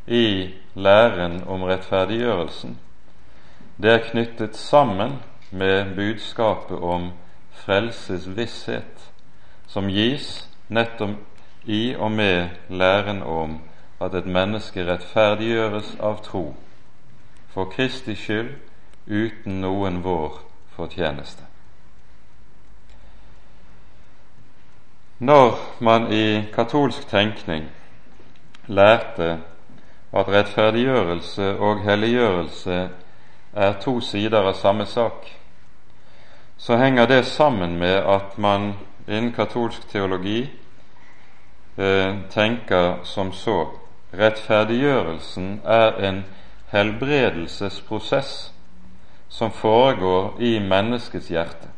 i 0.07 0.55
læren 0.75 1.43
om 1.47 1.63
rettferdiggjørelsen, 1.69 2.79
det 3.79 3.93
er 3.93 4.07
knyttet 4.11 4.57
sammen 4.57 5.19
med 5.51 5.95
budskapet 5.95 6.79
om 6.79 7.11
frelsesvisshet, 7.63 9.11
som 9.67 9.91
gis 9.93 10.49
nettopp 10.69 11.69
i 11.69 11.95
og 11.95 12.13
med 12.13 12.49
læren 12.71 13.23
om 13.23 13.59
at 14.01 14.15
et 14.15 14.27
menneske 14.27 14.87
rettferdiggjøres 14.87 15.97
av 16.01 16.23
tro, 16.25 16.55
for 17.49 17.71
Kristi 17.75 18.15
skyld, 18.17 18.55
uten 19.09 19.61
noen 19.61 20.03
vår 20.05 20.41
fortjeneste. 20.77 21.48
Når 25.19 25.59
man 25.81 26.13
i 26.13 26.43
katolsk 26.55 27.09
tenkning 27.09 27.65
lærte 28.67 29.41
at 30.13 30.29
rettferdiggjørelse 30.29 31.59
og 31.59 31.81
helliggjørelse 31.83 32.89
er 33.53 33.73
to 33.83 34.01
sider 34.01 34.47
av 34.47 34.55
samme 34.55 34.87
sak, 34.87 35.27
så 36.59 36.77
henger 36.79 37.07
det 37.07 37.25
sammen 37.27 37.75
med 37.79 37.97
at 38.07 38.39
man 38.39 38.73
innen 39.09 39.33
katolsk 39.33 39.89
teologi 39.91 40.51
eh, 41.79 42.15
tenker 42.31 43.01
som 43.03 43.33
så 43.33 43.65
rettferdiggjørelsen 44.15 45.61
er 45.65 45.99
en 46.09 46.23
helbredelsesprosess 46.71 48.53
som 49.29 49.51
foregår 49.51 50.39
i 50.41 50.59
menneskets 50.59 51.29
hjerte. 51.29 51.69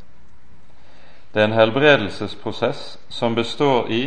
Det 1.32 1.40
er 1.40 1.44
en 1.44 1.52
helbredelsesprosess 1.52 2.98
som 3.08 3.34
består 3.34 3.90
i 3.90 4.04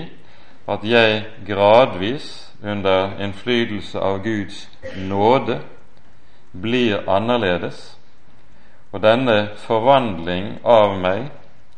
at 0.68 0.84
jeg 0.84 1.26
gradvis, 1.48 2.50
under 2.64 3.20
innflytelse 3.20 4.00
av 4.00 4.22
Guds 4.24 4.70
nåde, 4.96 5.60
blir 6.52 7.10
annerledes. 7.10 7.98
Og 8.92 9.02
denne 9.04 9.50
forvandling 9.66 10.60
av 10.64 10.96
meg, 11.00 11.28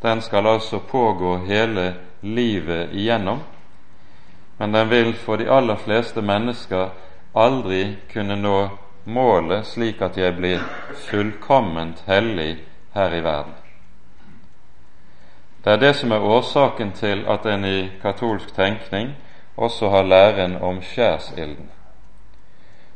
den 0.02 0.22
skal 0.22 0.46
altså 0.46 0.78
pågå 0.78 1.36
hele 1.46 1.94
livet 2.22 2.94
igjennom. 2.94 3.40
Men 4.58 4.72
den 4.72 4.90
vil 4.90 5.12
for 5.14 5.36
de 5.36 5.50
aller 5.50 5.76
fleste 5.76 6.22
mennesker 6.22 6.90
aldri 7.34 7.96
kunne 8.12 8.38
nå 8.38 8.56
målet 9.04 9.66
slik 9.66 10.02
at 10.02 10.16
jeg 10.18 10.36
blir 10.38 10.62
fullkomment 11.08 12.02
hellig 12.06 12.56
her 12.94 13.14
i 13.14 13.22
verden. 13.24 13.65
Det 15.66 15.72
er 15.72 15.76
det 15.82 15.96
som 15.98 16.12
er 16.14 16.22
årsaken 16.22 16.92
til 16.94 17.24
at 17.26 17.46
en 17.50 17.64
i 17.64 17.88
katolsk 18.02 18.52
tenkning 18.54 19.08
også 19.56 19.88
har 19.88 20.02
læren 20.02 20.52
om 20.62 20.76
skjærsilden. 20.82 21.70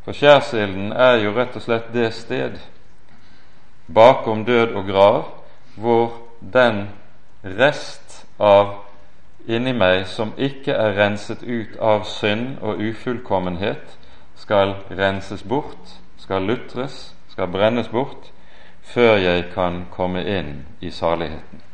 For 0.04 0.12
skjærsilden 0.12 0.92
er 0.92 1.16
jo 1.18 1.32
rett 1.34 1.56
og 1.58 1.64
slett 1.64 1.88
det 1.92 2.12
sted 2.14 2.60
bakom 3.94 4.44
død 4.44 4.76
og 4.78 4.86
grav 4.86 5.24
hvor 5.74 6.12
den 6.52 6.84
rest 7.42 8.20
av 8.38 8.70
inni 9.48 9.72
meg 9.74 10.04
som 10.06 10.30
ikke 10.38 10.70
er 10.70 10.94
renset 10.94 11.42
ut 11.42 11.74
av 11.80 12.04
synd 12.06 12.60
og 12.62 12.78
ufullkommenhet, 12.78 13.98
skal 14.36 14.76
renses 14.90 15.42
bort, 15.42 15.96
skal 16.22 16.46
lutres, 16.46 17.16
skal 17.34 17.50
brennes 17.50 17.90
bort, 17.90 18.30
før 18.82 19.16
jeg 19.16 19.50
kan 19.54 19.88
komme 19.90 20.22
inn 20.22 20.54
i 20.80 20.94
saligheten. 20.94 21.66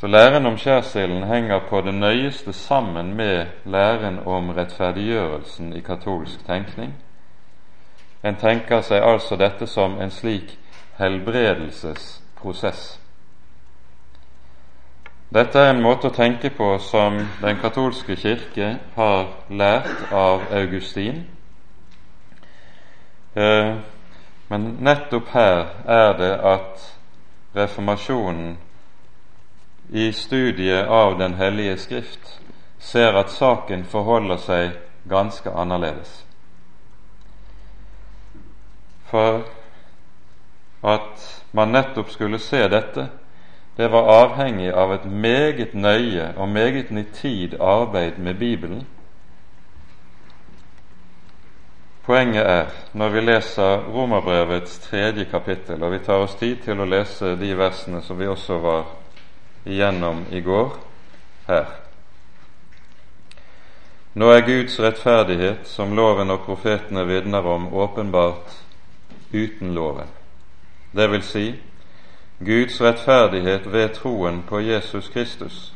Så 0.00 0.06
læren 0.06 0.46
om 0.46 0.58
skjærsilden 0.58 1.22
henger 1.22 1.60
på 1.68 1.80
det 1.80 1.94
nøyeste 1.94 2.52
sammen 2.52 3.14
med 3.14 3.46
læren 3.64 4.18
om 4.26 4.50
rettferdiggjørelsen 4.50 5.72
i 5.72 5.80
katolsk 5.80 6.46
tenkning. 6.46 6.94
En 8.24 8.36
tenker 8.36 8.80
seg 8.80 9.04
altså 9.04 9.36
dette 9.36 9.66
som 9.66 9.98
en 10.00 10.10
slik 10.10 10.56
helbredelsesprosess. 10.96 13.00
Dette 15.34 15.58
er 15.58 15.74
en 15.74 15.84
måte 15.84 16.08
å 16.08 16.16
tenke 16.16 16.48
på 16.56 16.70
som 16.78 17.20
den 17.42 17.60
katolske 17.60 18.16
kirke 18.16 18.70
har 18.96 19.28
lært 19.50 20.08
av 20.12 20.48
Augustin. 20.62 21.26
Eh, 23.36 23.76
men 24.48 24.66
nettopp 24.80 25.28
her 25.36 25.62
er 25.84 26.18
det 26.24 26.32
at 26.56 26.90
reformasjonen 27.56 28.56
i 29.92 30.12
studiet 30.12 30.88
av 30.88 31.18
Den 31.18 31.34
hellige 31.34 31.76
Skrift 31.76 32.40
ser 32.78 33.12
at 33.18 33.30
saken 33.30 33.84
forholder 33.84 34.38
seg 34.38 34.76
ganske 35.10 35.50
annerledes. 35.50 36.12
For 39.10 39.42
at 40.86 41.24
man 41.50 41.74
nettopp 41.74 42.12
skulle 42.14 42.38
se 42.38 42.62
dette, 42.70 43.08
det 43.76 43.88
var 43.90 44.12
avhengig 44.14 44.70
av 44.72 44.94
et 44.94 45.04
meget 45.04 45.74
nøye 45.74 46.32
og 46.36 46.48
meget 46.48 46.90
nitid 46.90 47.58
arbeid 47.60 48.18
med 48.18 48.34
Bibelen. 48.34 48.86
Poenget 52.06 52.46
er, 52.46 52.70
når 52.92 53.08
vi 53.08 53.20
leser 53.20 53.84
Romerbrevets 53.94 54.78
tredje 54.78 55.24
kapittel, 55.24 55.82
og 55.82 55.92
vi 55.92 55.98
tar 55.98 56.22
oss 56.22 56.34
tid 56.34 56.56
til 56.64 56.80
å 56.80 56.88
lese 56.88 57.36
de 57.36 57.52
versene 57.58 58.02
som 58.02 58.18
vi 58.18 58.26
også 58.26 58.58
var 58.58 58.99
igjennom 59.64 60.24
i 60.30 60.40
går 60.40 60.74
her 61.46 61.66
Nå 64.14 64.26
er 64.34 64.40
Guds 64.42 64.80
rettferdighet, 64.80 65.68
som 65.70 65.92
loven 65.94 66.30
og 66.34 66.40
profetene 66.42 67.04
vitner 67.06 67.46
om, 67.46 67.68
åpenbart 67.74 68.56
uten 69.32 69.70
loven. 69.74 70.08
Det 70.92 71.06
vil 71.12 71.22
si, 71.22 71.44
Guds 72.42 72.80
rettferdighet 72.82 73.72
ved 73.72 73.94
troen 73.94 74.42
på 74.48 74.60
Jesus 74.60 75.08
Kristus, 75.08 75.72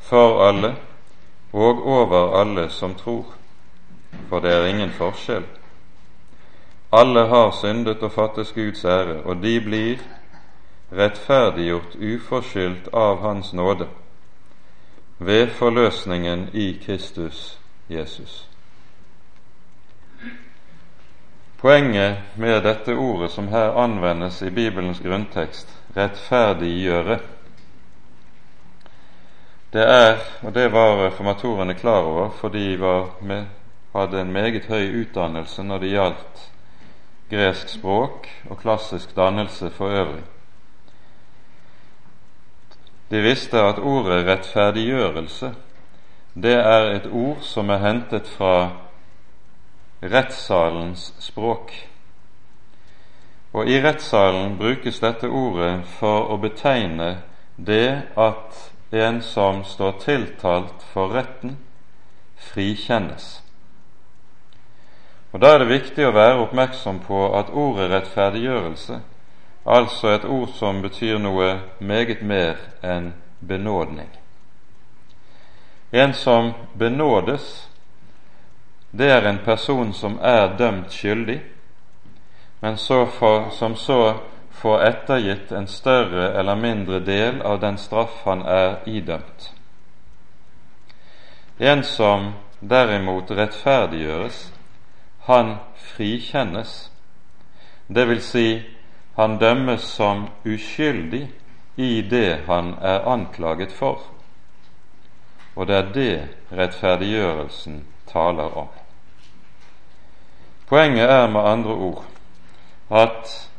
for 0.00 0.40
alle 0.48 0.72
og 1.52 1.86
over 1.86 2.40
alle 2.40 2.70
som 2.70 2.94
tror, 2.94 3.34
for 4.28 4.40
det 4.40 4.52
er 4.52 4.66
ingen 4.66 4.90
forskjell. 4.90 5.44
Alle 6.92 7.26
har 7.28 7.50
syndet 7.60 8.02
og 8.02 8.12
fattes 8.12 8.52
Guds 8.52 8.84
ære, 8.84 9.20
og 9.24 9.42
de 9.42 9.60
blir 9.60 10.00
rettferdiggjort 10.90 11.94
uforskyldt 12.00 12.88
av 12.92 13.20
Hans 13.20 13.52
nåde 13.52 13.86
ved 15.18 15.48
forløsningen 15.48 16.48
i 16.52 16.80
Kristus 16.86 17.58
Jesus. 17.88 18.48
Poenget 21.56 22.16
med 22.36 22.62
dette 22.62 22.94
ordet 22.94 23.30
som 23.30 23.48
her 23.48 23.72
anvendes 23.80 24.42
i 24.42 24.50
Bibelens 24.50 25.00
grunntekst, 25.00 25.70
rettferdiggjøre, 25.96 27.18
det 29.72 29.82
er, 29.82 30.20
og 30.42 30.54
det 30.54 30.68
var 30.72 31.06
reformatorene 31.06 31.74
klar 31.74 32.04
over, 32.06 32.30
for 32.30 32.48
de 32.48 32.76
med, 33.20 33.46
hadde 33.94 34.20
en 34.20 34.32
meget 34.32 34.64
høy 34.68 35.00
utdannelse 35.00 35.62
når 35.62 35.78
det 35.78 35.90
gjaldt 35.90 36.44
gresk 37.30 37.68
språk 37.68 38.28
og 38.50 38.58
klassisk 38.60 39.16
dannelse 39.16 39.70
for 39.70 39.88
øvrig. 39.88 40.22
De 43.10 43.20
visste 43.20 43.60
at 43.60 43.78
ordet 43.78 44.24
rettferdiggjørelse, 44.26 45.52
det 46.34 46.54
er 46.54 46.90
et 46.94 47.06
ord 47.12 47.42
som 47.46 47.70
er 47.70 47.82
hentet 47.82 48.28
fra 48.28 48.70
rettssalens 50.02 51.12
språk. 51.22 51.72
Og 53.54 53.68
i 53.70 53.78
rettssalen 53.84 54.56
brukes 54.58 54.98
dette 55.00 55.28
ordet 55.30 55.84
for 56.00 56.32
å 56.32 56.40
betegne 56.42 57.12
det 57.56 58.10
at 58.18 58.58
en 58.94 59.20
som 59.22 59.62
står 59.64 59.98
tiltalt 60.02 60.82
for 60.92 61.14
retten, 61.14 61.58
frikjennes. 62.50 63.40
Og 65.32 65.40
Da 65.40 65.54
er 65.54 65.58
det 65.58 65.68
viktig 65.70 66.06
å 66.06 66.14
være 66.14 66.42
oppmerksom 66.44 67.00
på 67.06 67.24
at 67.38 67.50
ordet 67.50 67.90
rettferdiggjørelse, 67.90 69.00
altså 69.64 70.08
et 70.08 70.24
ord 70.24 70.48
som 70.48 70.82
betyr 70.82 71.18
noe 71.18 71.60
meget 71.78 72.22
mer 72.22 72.60
enn 72.82 73.12
benådning. 73.40 74.10
En 75.92 76.12
som 76.14 76.52
benådes, 76.74 77.68
det 78.90 79.10
er 79.10 79.28
en 79.28 79.38
person 79.44 79.92
som 79.92 80.18
er 80.22 80.56
dømt 80.58 80.92
skyldig, 80.92 81.40
men 82.60 82.76
så 82.76 83.06
for, 83.06 83.50
som 83.50 83.76
så 83.76 84.14
får 84.50 84.82
ettergitt 84.82 85.52
en 85.52 85.66
større 85.66 86.32
eller 86.38 86.56
mindre 86.56 87.00
del 87.00 87.42
av 87.42 87.60
den 87.60 87.78
straff 87.78 88.22
han 88.24 88.42
er 88.42 88.76
idømt. 88.86 89.50
En 91.58 91.82
som 91.84 92.32
derimot 92.60 93.30
rettferdiggjøres, 93.30 94.52
han 95.26 95.56
frikjennes, 95.76 96.90
det 97.86 98.08
vil 98.08 98.22
si 98.22 98.48
han 99.16 99.38
dømmes 99.38 99.80
som 99.80 100.28
uskyldig 100.44 101.28
i 101.76 102.02
det 102.02 102.44
han 102.46 102.74
er 102.80 103.06
anklaget 103.08 103.72
for, 103.72 104.02
og 105.56 105.66
det 105.66 105.76
er 105.76 105.92
det 105.92 106.28
rettferdiggjørelsen 106.52 107.84
taler 108.12 108.56
om. 108.58 108.68
Poenget 110.66 111.10
er 111.10 111.26
med 111.30 111.40
andre 111.40 111.70
ord 111.70 112.04
at 112.90 113.50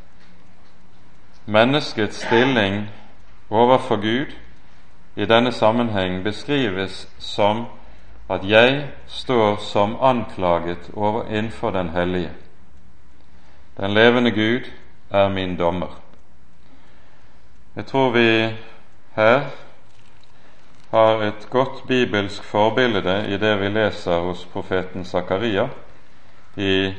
menneskets 1.45 2.25
stilling 2.25 2.89
overfor 3.49 3.95
Gud 3.95 4.33
i 5.15 5.25
denne 5.25 5.51
sammenheng 5.51 6.23
beskrives 6.23 7.07
som 7.19 7.65
at 8.29 8.49
jeg 8.49 8.87
står 9.07 9.55
som 9.55 9.97
anklaget 10.01 10.89
over 10.93 11.23
innenfor 11.27 11.69
Den 11.69 11.89
hellige. 11.89 12.31
Den 13.77 13.91
levende 13.93 14.31
Gud 14.31 14.71
er 15.09 15.29
min 15.29 15.57
dommer. 15.57 15.99
Jeg 17.75 17.85
tror 17.85 18.09
vi 18.09 18.55
her 19.15 19.41
har 20.91 21.21
et 21.21 21.47
godt 21.49 21.87
bibelsk 21.87 22.43
forbilde 22.43 23.25
i 23.29 23.37
det 23.37 23.59
vi 23.59 23.67
leser 23.67 24.19
hos 24.19 24.45
profeten 24.45 25.05
Zakaria 25.05 25.67
i 26.55 26.93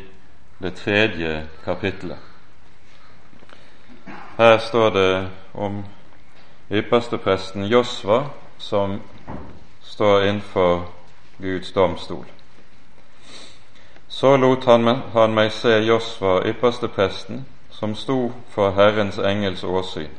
det 0.62 0.74
tredje 0.74 1.48
kapittelet. 1.64 2.18
Her 4.38 4.58
står 4.58 4.90
det 4.90 5.28
om 5.54 5.84
ypperstepresten 6.70 7.64
Josva 7.64 8.24
som 8.58 9.00
står 9.82 10.22
innenfor 10.22 10.88
Guds 11.38 11.72
domstol. 11.72 12.26
Så 14.08 14.36
lot 14.36 14.64
han, 14.64 15.34
meg 15.34 15.52
se 15.52 15.78
Josva, 15.84 16.40
ypperstepresten, 16.48 17.46
som 17.78 17.94
sto 17.94 18.32
for 18.48 18.70
Herrens 18.70 19.18
engels 19.18 19.64
åsyn, 19.64 20.10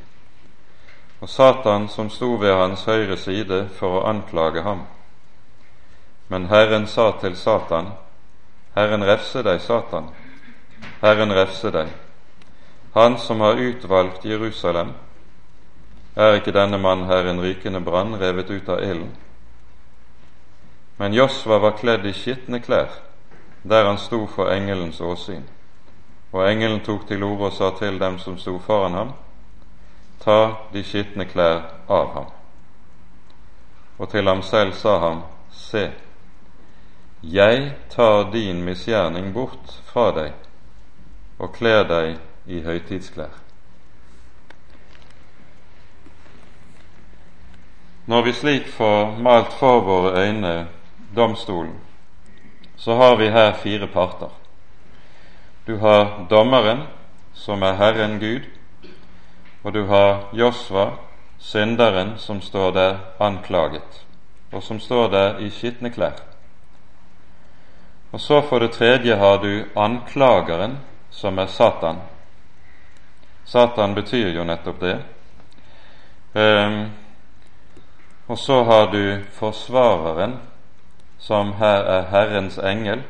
og 1.19 1.29
Satan 1.29 1.87
som 1.89 2.09
sto 2.09 2.35
ved 2.37 2.53
hans 2.53 2.83
høyre 2.85 3.17
side 3.17 3.63
for 3.79 3.97
å 3.97 4.03
anklage 4.05 4.61
ham. 4.61 4.83
Men 6.29 6.45
Herren 6.51 6.85
sa 6.87 7.11
til 7.21 7.33
Satan, 7.35 7.89
Herren 8.75 9.05
refse 9.09 9.41
deg, 9.41 9.61
Satan, 9.61 10.11
Herren 11.01 11.33
refse 11.33 11.71
deg. 11.73 11.89
Han 12.93 13.17
som 13.17 13.41
har 13.41 13.57
utvalgt 13.57 14.25
Jerusalem, 14.25 14.93
er 16.15 16.37
ikke 16.37 16.53
denne 16.53 16.77
mann 16.77 17.07
her 17.09 17.25
en 17.25 17.41
rykende 17.41 17.81
brann 17.81 18.19
revet 18.21 18.53
ut 18.53 18.69
av 18.69 18.85
ilden? 18.85 19.15
Men 20.97 21.13
Josva 21.13 21.57
var 21.57 21.77
kledd 21.81 22.05
i 22.05 22.13
skitne 22.13 22.61
klær 22.61 23.01
der 23.67 23.85
han 23.85 23.97
sto 23.97 24.25
for 24.29 24.53
engelens 24.53 25.01
åsyn. 25.01 25.43
Og 26.31 26.51
engelen 26.51 26.79
tok 26.83 27.07
til 27.07 27.23
orde 27.23 27.49
og 27.49 27.53
sa 27.53 27.71
til 27.79 27.99
dem 27.99 28.19
som 28.19 28.37
sto 28.37 28.57
foran 28.59 28.93
ham, 28.93 29.13
ta 30.19 30.55
de 30.73 30.83
skitne 30.83 31.25
klær 31.25 31.61
av 31.89 32.11
ham. 32.13 32.27
Og 33.97 34.09
til 34.11 34.27
ham 34.27 34.41
selv 34.41 34.73
sa 34.73 34.97
han, 34.99 35.21
se, 35.51 35.89
jeg 37.23 37.71
tar 37.89 38.31
din 38.31 38.63
misgjerning 38.63 39.33
bort 39.33 39.79
fra 39.87 40.11
deg 40.13 40.35
og 41.39 41.53
kler 41.55 41.83
deg 41.87 42.17
i 42.45 42.61
høytidsklær. 42.65 43.33
Når 48.07 48.23
vi 48.23 48.33
slik 48.33 48.67
får 48.71 49.17
malt 49.19 49.53
for 49.59 49.81
våre 49.83 50.13
øyne 50.23 50.67
domstolen, 51.15 51.75
så 52.77 52.95
har 52.95 53.15
vi 53.15 53.29
her 53.29 53.53
fire 53.53 53.87
parter. 53.87 54.31
Du 55.67 55.77
har 55.77 56.25
dommeren, 56.29 56.81
som 57.33 57.63
er 57.63 57.73
Herren 57.73 58.19
Gud, 58.19 58.41
og 59.63 59.73
du 59.73 59.81
har 59.85 60.29
Josva, 60.31 60.91
synderen, 61.39 62.13
som 62.17 62.41
står 62.41 62.71
der 62.71 62.97
anklaget, 63.19 64.05
og 64.51 64.63
som 64.63 64.79
står 64.79 65.07
der 65.07 65.39
i 65.43 65.49
skitne 65.49 65.89
klær. 65.91 66.21
Og 68.11 68.21
så 68.21 68.41
for 68.41 68.59
det 68.59 68.71
tredje 68.71 69.15
har 69.15 69.37
du 69.43 69.65
anklageren, 69.75 70.77
som 71.11 71.37
er 71.37 71.45
Satan. 71.45 71.99
Satan 73.45 73.95
betyr 73.95 74.31
jo 74.37 74.47
nettopp 74.47 74.79
det. 74.81 74.95
Um, 76.31 76.85
og 78.27 78.37
så 78.37 78.63
har 78.63 78.87
du 78.91 79.19
forsvareren, 79.31 80.39
som 81.19 81.53
her 81.59 81.83
er 81.99 82.09
Herrens 82.11 82.57
engel. 82.57 83.03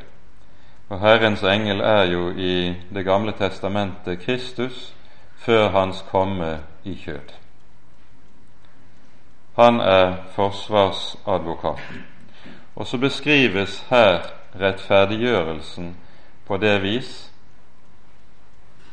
Og 0.88 1.00
Herrens 1.00 1.42
engel 1.42 1.80
er 1.80 2.04
jo 2.04 2.30
i 2.30 2.74
Det 2.94 3.04
gamle 3.04 3.32
testamentet 3.32 4.20
Kristus 4.20 4.94
før 5.36 5.68
Hans 5.68 6.04
komme 6.10 6.60
i 6.84 6.94
kjød. 6.94 7.32
Han 9.56 9.80
er 9.80 10.16
forsvarsadvokaten. 10.32 12.04
Og 12.76 12.86
så 12.86 12.98
beskrives 12.98 13.86
her 13.90 14.22
rettferdiggjørelsen 14.60 15.96
på 16.46 16.56
det 16.56 16.82
vis 16.82 17.28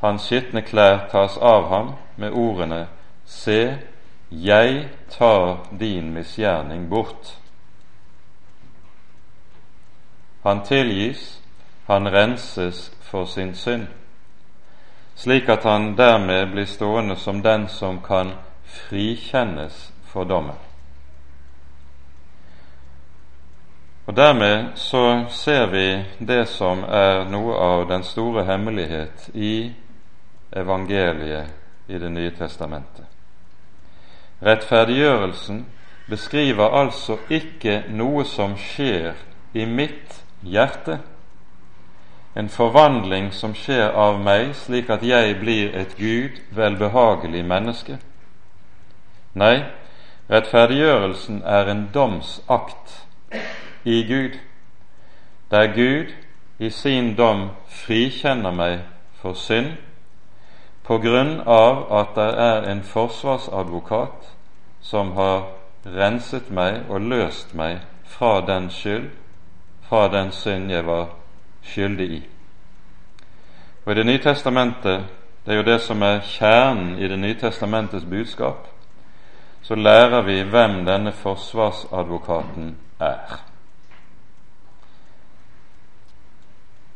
hans 0.06 0.28
skitne 0.28 0.62
klær 0.62 1.08
tas 1.12 1.38
av 1.42 1.70
ham 1.70 1.94
med 2.22 2.34
ordene 2.34 2.86
Se, 3.26 3.78
jeg 4.30 4.90
tar 5.10 5.64
din 5.80 6.12
misgjerning 6.14 6.84
bort. 6.90 7.32
Han 10.44 10.62
tilgis, 10.62 11.42
han 11.88 12.12
renses 12.12 12.92
for 13.02 13.26
sin 13.26 13.56
synd, 13.56 13.88
slik 15.16 15.50
at 15.50 15.64
han 15.64 15.96
dermed 15.98 16.52
blir 16.52 16.66
stående 16.66 17.16
som 17.16 17.42
den 17.42 17.68
som 17.68 18.02
kan 18.02 18.34
frikjennes 18.66 19.92
for 20.06 20.24
dommen. 20.24 20.56
Og 24.06 24.16
Dermed 24.16 24.66
så 24.76 25.26
ser 25.30 25.66
vi 25.66 26.06
det 26.20 26.48
som 26.48 26.84
er 26.84 27.24
noe 27.30 27.56
av 27.58 27.88
den 27.90 28.04
store 28.04 28.44
hemmelighet 28.46 29.30
i 29.34 29.74
evangeliet 30.54 31.48
i 31.88 31.98
Det 32.00 32.10
nye 32.10 32.32
testamentet. 32.32 33.06
Rettferdiggjørelsen 34.42 35.66
beskriver 36.10 36.70
altså 36.70 37.18
ikke 37.30 37.84
noe 37.90 38.26
som 38.26 38.58
skjer 38.58 39.14
i 39.54 39.66
mitt 39.66 40.22
hjerte, 40.42 41.00
en 42.36 42.50
forvandling 42.50 43.32
som 43.34 43.54
skjer 43.56 43.94
av 43.96 44.20
meg 44.20 44.52
slik 44.60 44.90
at 44.92 45.04
jeg 45.04 45.38
blir 45.40 45.72
et 45.76 45.96
Gud 45.98 46.42
velbehagelig 46.52 47.46
menneske. 47.48 47.98
Nei, 49.34 49.64
rettferdiggjørelsen 50.30 51.42
er 51.46 51.72
en 51.72 51.88
domsakt 51.94 53.00
i 53.84 54.04
Gud, 54.08 54.36
der 55.52 55.72
Gud 55.76 56.12
i 56.60 56.70
sin 56.70 57.16
dom 57.16 57.50
frikjenner 57.72 58.52
meg 58.52 58.80
for 59.22 59.34
synd 59.40 59.76
på 60.86 61.00
grunn 61.02 61.40
av 61.48 61.86
at 62.02 62.16
det 62.16 62.32
er 62.40 62.72
en 62.72 62.84
forsvarsadvokat 62.84 64.32
som 64.82 65.16
har 65.18 65.48
renset 65.86 66.52
meg 66.52 66.90
og 66.90 67.02
løst 67.02 67.56
meg 67.56 67.80
fra 68.06 68.42
den 68.46 68.70
skyld, 68.70 69.10
fra 69.88 70.08
den 70.12 70.32
synd 70.32 70.72
jeg 70.72 70.86
var 70.86 71.14
skyldig 71.66 72.12
i. 72.12 72.22
Og 73.86 73.92
I 73.92 73.96
Det 73.96 74.06
nye 74.06 74.22
testamentet, 74.22 75.06
det 75.46 75.54
er 75.54 75.58
jo 75.58 75.64
det 75.64 75.82
som 75.82 76.02
er 76.02 76.22
kjernen 76.22 76.98
i 77.00 77.08
Det 77.08 77.20
nye 77.20 77.40
testamentets 77.40 78.06
budskap, 78.06 78.68
så 79.62 79.76
lærer 79.76 80.22
vi 80.22 80.42
hvem 80.42 80.86
denne 80.86 81.12
forsvarsadvokaten 81.12 82.78
er. 83.00 83.42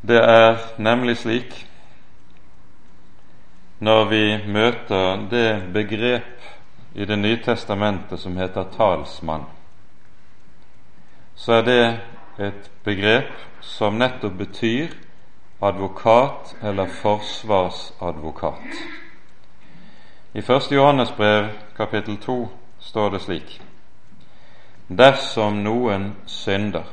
Det 0.08 0.18
er 0.18 0.58
nemlig 0.78 1.18
slik 1.18 1.66
når 3.80 4.06
vi 4.06 4.24
møter 4.48 5.28
det 5.32 5.74
begrep 5.74 6.40
i 6.96 7.06
Det 7.06 7.20
nye 7.20 7.38
testamentet 7.44 8.20
som 8.20 8.38
heter 8.38 8.64
talsmann, 8.78 9.44
så 11.36 11.54
er 11.54 11.62
det 11.62 12.00
et 12.39 12.71
begrep 12.84 13.32
som 13.62 13.97
nettopp 13.99 14.38
betyr 14.38 14.93
advokat 15.62 16.56
eller 16.63 16.88
forsvarsadvokat. 16.88 18.80
I 20.34 20.39
1. 20.39 20.71
Johannes 20.71 21.12
brev 21.17 21.49
kapittel 21.78 22.17
2 22.17 22.47
står 22.80 23.10
det 23.10 23.21
slik 23.21 23.62
Dersom 24.88 25.63
noen 25.63 26.15
synder, 26.25 26.86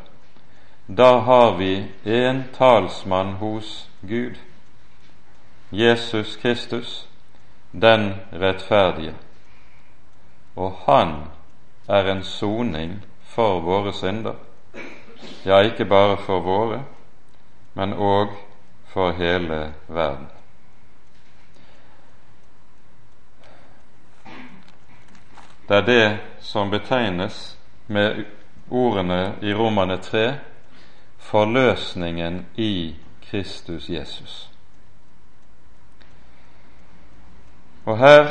da 0.87 1.18
har 1.18 1.56
vi 1.56 1.87
en 2.04 2.44
talsmann 2.59 3.32
hos 3.40 3.88
Gud, 4.02 4.35
Jesus 5.70 6.37
Kristus, 6.37 7.09
den 7.72 8.14
rettferdige, 8.32 9.14
og 10.56 10.76
han 10.87 11.14
er 11.88 12.11
en 12.12 12.22
soning 12.22 13.00
for 13.22 13.61
våre 13.61 13.92
synder, 13.92 14.35
ja, 15.44 15.61
ikke 15.61 15.85
bare 15.85 16.16
for 16.16 16.40
våre, 16.40 16.85
men 17.74 17.92
òg 17.92 18.35
for 18.87 19.12
hele 19.12 19.72
verden. 19.88 20.26
Det 25.68 25.76
er 25.76 25.87
det 25.87 26.18
som 26.40 26.70
betegnes 26.70 27.59
med 27.87 28.24
ordene 28.70 29.35
i 29.42 29.55
Romane 29.55 29.96
3 29.98 30.35
forløsningen 31.18 32.46
i 32.57 32.96
Kristus 33.31 33.88
Jesus. 33.90 34.50
Og 37.85 37.98
her 37.98 38.31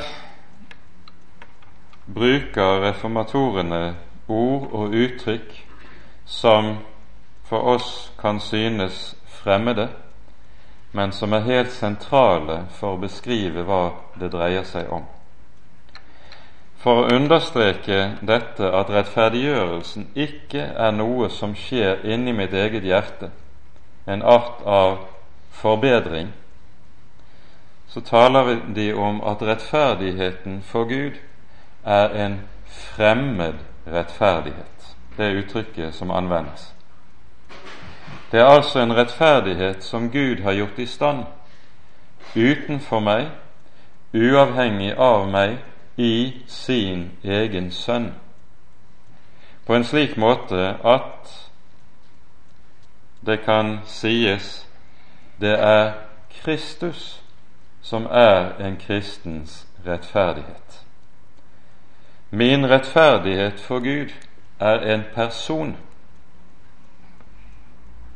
bruker 2.13 2.87
reformatorene 2.87 3.95
ord 4.27 4.69
og 4.71 4.89
uttrykk 4.89 5.64
som 6.25 6.77
for 7.45 7.59
oss 7.75 8.11
kan 8.21 8.39
synes 8.39 9.15
fremmede, 9.27 9.89
men 10.91 11.11
som 11.11 11.33
er 11.33 11.39
helt 11.39 11.71
sentrale 11.71 12.65
for 12.77 12.95
å 12.95 13.01
beskrive 13.01 13.65
hva 13.67 13.83
det 14.19 14.31
dreier 14.33 14.63
seg 14.65 14.89
om. 14.89 15.03
For 16.81 17.01
å 17.01 17.15
understreke 17.15 17.99
dette 18.21 18.69
at 18.79 18.91
rettferdiggjørelsen 18.93 20.07
ikke 20.13 20.67
er 20.85 20.93
noe 20.93 21.29
som 21.33 21.55
skjer 21.57 22.05
inni 22.05 22.33
mitt 22.33 22.53
eget 22.53 22.85
hjerte, 22.85 23.31
en 24.05 24.21
art 24.21 24.61
av 24.65 24.99
forbedring, 25.51 26.29
så 27.89 28.01
taler 28.05 28.59
de 28.75 28.91
om 28.93 29.21
at 29.25 29.41
rettferdigheten 29.41 30.61
for 30.67 30.85
Gud 30.89 31.17
er 31.85 32.13
en 32.25 32.39
fremmed 32.67 33.61
rettferdighet. 33.87 34.74
Det 35.17 35.25
er 35.25 35.39
uttrykket 35.39 35.95
som 35.95 36.11
anvendes. 36.11 36.73
Det 38.31 38.39
er 38.39 38.45
altså 38.45 38.79
en 38.79 38.95
rettferdighet 38.95 39.83
som 39.83 40.11
Gud 40.11 40.41
har 40.43 40.53
gjort 40.53 40.79
i 40.79 40.85
stand 40.85 41.23
utenfor 42.35 42.99
meg, 42.99 43.29
uavhengig 44.13 44.93
av 44.97 45.27
meg, 45.31 45.57
i 45.97 46.43
sin 46.47 47.11
egen 47.23 47.71
sønn, 47.71 48.09
på 49.65 49.75
en 49.75 49.85
slik 49.87 50.17
måte 50.19 50.73
at 50.83 51.31
det 53.25 53.39
kan 53.45 53.79
sies 53.87 54.65
det 55.39 55.55
er 55.55 55.93
Kristus 56.41 57.21
som 57.81 58.05
er 58.11 58.59
en 58.59 58.75
kristens 58.77 59.63
rettferdighet. 59.85 60.81
Min 62.29 62.69
rettferdighet 62.69 63.59
for 63.59 63.79
Gud 63.79 64.11
er 64.59 64.93
en 64.93 65.03
person. 65.13 65.77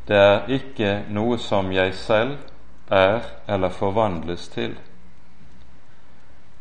Det 0.07 0.17
er 0.17 0.47
ikke 0.47 1.03
noe 1.09 1.37
som 1.37 1.71
jeg 1.71 1.93
selv 1.93 2.37
er 2.89 3.19
eller 3.47 3.69
forvandles 3.69 4.47
til. 4.47 4.77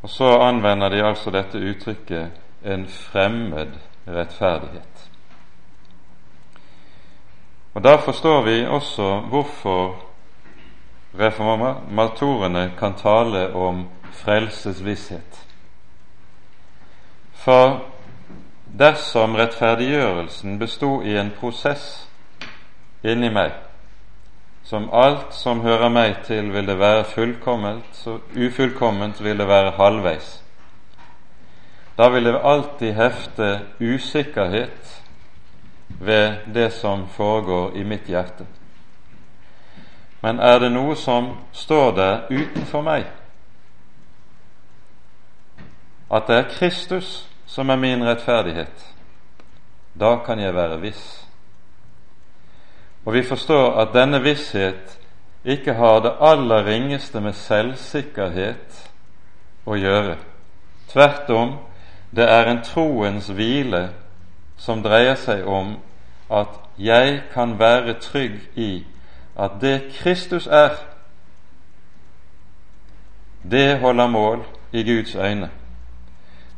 Og 0.02 0.10
så 0.10 0.38
anvender 0.38 0.88
de 0.88 1.04
altså 1.04 1.30
dette 1.30 1.58
uttrykket 1.58 2.30
en 2.64 2.86
fremmed 2.86 3.72
rettferdighet. 4.08 5.10
Og 7.74 7.84
Da 7.84 7.96
forstår 7.96 8.42
vi 8.42 8.66
også 8.66 9.20
hvorfor 9.20 10.04
reformatorene 11.18 12.72
kan 12.78 12.94
tale 12.94 13.54
om 13.54 13.88
frelsesvisshet. 14.12 15.46
For 17.32 17.84
dersom 18.78 19.34
rettferdiggjørelsen 19.34 20.58
bestod 20.58 21.04
i 21.04 21.16
en 21.16 21.30
prosess 21.40 22.08
inni 23.02 23.30
meg, 23.30 23.52
som 24.64 24.90
alt 24.92 25.32
som 25.34 25.62
hører 25.64 25.88
meg 25.88 26.18
til, 26.26 26.52
vil 26.52 26.66
det 26.66 26.78
være 26.78 27.04
fullkomment, 27.04 27.86
så 27.92 28.18
ufullkomment 28.36 29.22
det 29.38 29.48
være 29.48 29.70
halvveis. 29.78 30.42
Da 31.98 32.08
vil 32.08 32.24
det 32.24 32.40
alltid 32.44 32.92
hefte 32.92 33.60
usikkerhet 33.80 35.02
ved 36.00 36.36
det 36.54 36.72
som 36.72 37.08
foregår 37.08 37.76
i 37.76 37.82
mitt 37.82 38.06
hjerte. 38.06 38.46
Men 40.22 40.38
er 40.38 40.58
det 40.58 40.72
noe 40.72 40.96
som 40.96 41.32
står 41.52 41.90
der 41.96 42.20
utenfor 42.30 42.82
meg? 42.82 43.06
At 46.10 46.26
det 46.26 46.36
er 46.36 46.50
Kristus 46.50 47.27
som 47.48 47.70
er 47.70 47.76
min 47.76 48.04
rettferdighet. 48.04 48.94
Da 50.00 50.16
kan 50.26 50.40
jeg 50.40 50.54
være 50.54 50.80
viss. 50.80 51.04
Og 53.04 53.14
vi 53.14 53.22
forstår 53.22 53.80
at 53.80 53.94
denne 53.94 54.20
visshet 54.22 54.98
ikke 55.44 55.74
har 55.74 56.00
det 56.04 56.12
aller 56.20 56.66
ringeste 56.66 57.20
med 57.24 57.32
selvsikkerhet 57.32 58.82
å 59.66 59.78
gjøre. 59.80 60.18
Tvert 60.92 61.30
om, 61.32 61.56
det 62.10 62.28
er 62.28 62.50
en 62.50 62.60
troens 62.64 63.30
hvile 63.32 63.88
som 64.60 64.82
dreier 64.84 65.16
seg 65.16 65.46
om 65.48 65.76
at 66.28 66.60
jeg 66.78 67.22
kan 67.32 67.56
være 67.58 67.96
trygg 68.02 68.40
i 68.56 68.84
at 69.38 69.60
det 69.60 69.92
Kristus 70.00 70.46
er, 70.46 70.76
det 73.50 73.78
holder 73.80 74.06
mål 74.06 74.44
i 74.72 74.82
Guds 74.82 75.14
øyne. 75.14 75.50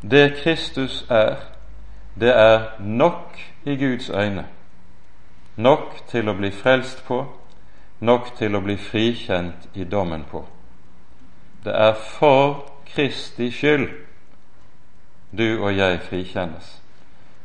Det 0.02 0.34
Kristus 0.42 1.04
er, 1.10 1.36
det 2.20 2.30
er 2.36 2.80
nok 2.80 3.38
i 3.64 3.76
Guds 3.76 4.10
øyne. 4.10 4.46
Nok 5.56 6.02
til 6.08 6.28
å 6.28 6.34
bli 6.34 6.50
frelst 6.50 7.04
på, 7.04 7.24
nok 8.00 8.32
til 8.38 8.56
å 8.56 8.62
bli 8.64 8.78
frikjent 8.80 9.68
i 9.74 9.84
dommen 9.84 10.24
på. 10.30 10.46
Det 11.64 11.74
er 11.76 11.92
for 11.94 12.64
Kristi 12.88 13.50
skyld 13.52 13.90
du 15.36 15.60
og 15.60 15.76
jeg 15.76 16.00
frikjennes, 16.08 16.80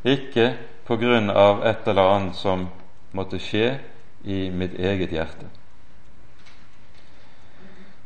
ikke 0.04 0.54
på 0.88 0.98
grunn 0.98 1.30
av 1.30 1.66
et 1.68 1.88
eller 1.88 2.16
annet 2.16 2.40
som 2.40 2.70
måtte 3.14 3.38
skje 3.40 3.76
i 4.24 4.50
mitt 4.50 4.74
eget 4.80 5.12
hjerte. 5.14 5.52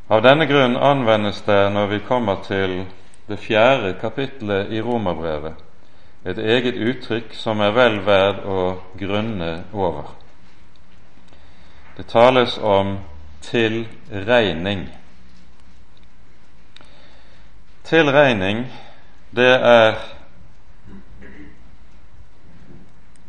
Av 0.09 0.23
denne 0.25 0.49
grunn 0.49 0.75
anvendes 0.75 1.43
det 1.45 1.69
når 1.71 1.87
vi 1.93 1.99
kommer 2.07 2.41
til 2.43 2.81
det 3.29 3.37
fjerde 3.37 3.93
kapittelet 4.01 4.71
i 4.71 4.81
Romerbrevet, 4.81 5.53
et 6.25 6.37
eget 6.37 6.75
uttrykk 6.75 7.33
som 7.37 7.61
er 7.61 7.71
vel 7.71 7.99
verd 8.05 8.41
å 8.45 8.63
grunne 8.99 9.51
over. 9.73 10.09
Det 11.97 12.07
tales 12.07 12.57
om 12.57 12.97
tilregning. 13.41 14.87
Tilregning, 17.83 18.65
det 19.31 19.53
er 19.55 19.95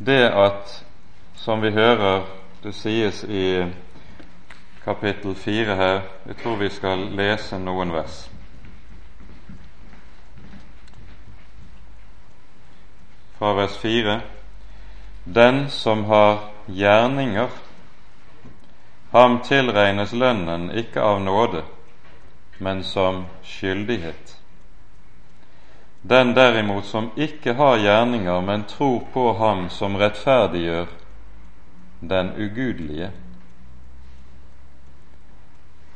det 0.05 0.23
at, 0.29 0.85
som 1.35 1.61
vi 1.61 1.71
hører 1.71 2.25
det 2.63 2.73
sies 2.75 3.23
i 3.23 3.65
kapittel 4.85 5.35
fire 5.35 5.75
her 5.75 6.01
Jeg 6.27 6.35
tror 6.43 6.55
vi 6.55 6.69
skal 6.69 7.09
lese 7.17 7.57
noen 7.59 7.93
vers. 7.93 8.29
Fra 13.41 13.53
vers 13.53 13.77
4.: 13.77 14.21
Den 15.23 15.69
som 15.69 16.03
har 16.05 16.39
gjerninger, 16.65 17.47
ham 19.11 19.39
tilregnes 19.41 20.11
lønnen 20.13 20.67
ikke 20.77 21.01
av 21.01 21.21
nåde, 21.21 21.63
men 22.57 22.83
som 22.83 23.23
skyldighet. 23.41 24.35
Den 26.01 26.35
derimot 26.37 26.85
som 26.85 27.07
ikke 27.17 27.55
har 27.57 27.81
gjerninger, 27.81 28.41
men 28.41 28.67
tror 28.69 29.07
på 29.13 29.33
ham 29.33 29.69
som 29.69 29.97
rettferdiggjør 29.97 30.93
den 31.99 32.29
ugudelige, 32.37 33.09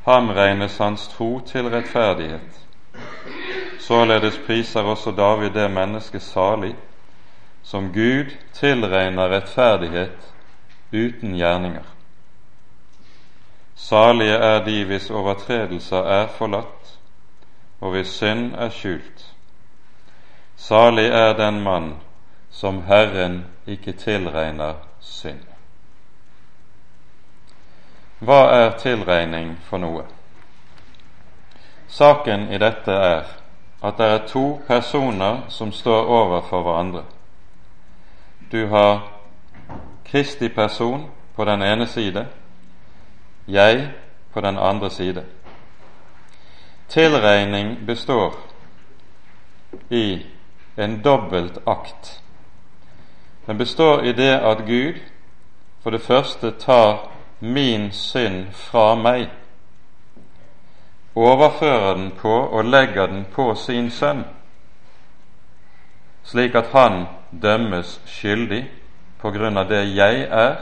Ham 0.04 0.30
regnes 0.30 0.78
hans 0.78 1.08
tro 1.08 1.40
til 1.46 1.70
rettferdighet. 1.70 2.66
Således 3.78 4.38
priser 4.46 4.82
også 4.82 5.10
David 5.10 5.50
det 5.50 5.70
mennesket 5.70 6.22
salig 6.22 6.74
som 7.66 7.92
Gud 7.92 8.30
tilregner 8.52 9.28
rettferdighet 9.28 10.32
uten 10.92 11.34
gjerninger. 11.34 11.82
Salige 13.74 14.34
er 14.34 14.64
de 14.64 14.84
hvis 14.84 15.10
overtredelser 15.10 16.02
er 16.02 16.28
forlatt, 16.38 16.92
og 17.80 17.90
hvis 17.90 18.12
synd 18.20 18.54
er 18.54 18.70
skjult. 18.70 19.24
Salig 20.56 21.08
er 21.10 21.32
den 21.36 21.58
mann 21.62 21.96
som 22.50 22.82
Herren 22.86 23.44
ikke 23.66 23.92
tilregner 23.92 24.78
synd. 25.00 25.42
Hva 28.22 28.40
er 28.54 28.78
tilregning 28.78 29.56
for 29.66 29.82
noe? 29.82 30.06
Saken 31.88 32.48
i 32.54 32.62
dette 32.62 32.94
er 32.94 33.28
at 33.82 33.98
det 33.98 34.06
er 34.06 34.24
to 34.30 34.46
personer 34.70 35.44
som 35.48 35.72
står 35.72 36.06
overfor 36.06 36.62
hverandre. 36.62 37.04
Du 38.50 38.66
har 38.66 39.08
Kristi 40.04 40.48
person 40.48 41.10
på 41.34 41.44
den 41.44 41.62
ene 41.62 41.86
side, 41.86 42.26
jeg 43.46 43.90
på 44.32 44.40
den 44.40 44.58
andre 44.58 44.90
side. 44.90 45.24
Tilregning 46.88 47.86
består 47.86 48.34
i 49.90 50.26
en 50.76 51.02
dobbelt 51.02 51.58
akt. 51.66 52.22
Den 53.46 53.58
består 53.58 54.02
i 54.02 54.12
det 54.12 54.40
at 54.40 54.58
Gud 54.66 54.94
for 55.82 55.90
det 55.90 56.00
første 56.00 56.50
tar 56.50 57.10
min 57.40 57.92
synd 57.92 58.52
fra 58.52 58.94
meg, 58.94 59.28
overfører 61.14 61.94
den 61.94 62.10
på 62.10 62.32
og 62.32 62.64
legger 62.64 63.06
den 63.06 63.26
på 63.32 63.54
sin 63.54 63.90
sønn, 63.90 64.24
slik 66.24 66.54
at 66.54 66.66
han 66.72 67.06
dømmes 67.30 68.00
skyldig 68.06 68.64
på 69.20 69.30
grunn 69.30 69.58
av 69.58 69.68
det 69.68 69.82
jeg 69.94 70.26
er, 70.30 70.56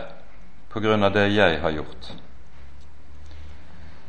på 0.72 0.80
grunn 0.80 1.04
av 1.04 1.12
det 1.14 1.28
jeg 1.34 1.60
har 1.62 1.70
gjort. 1.70 2.10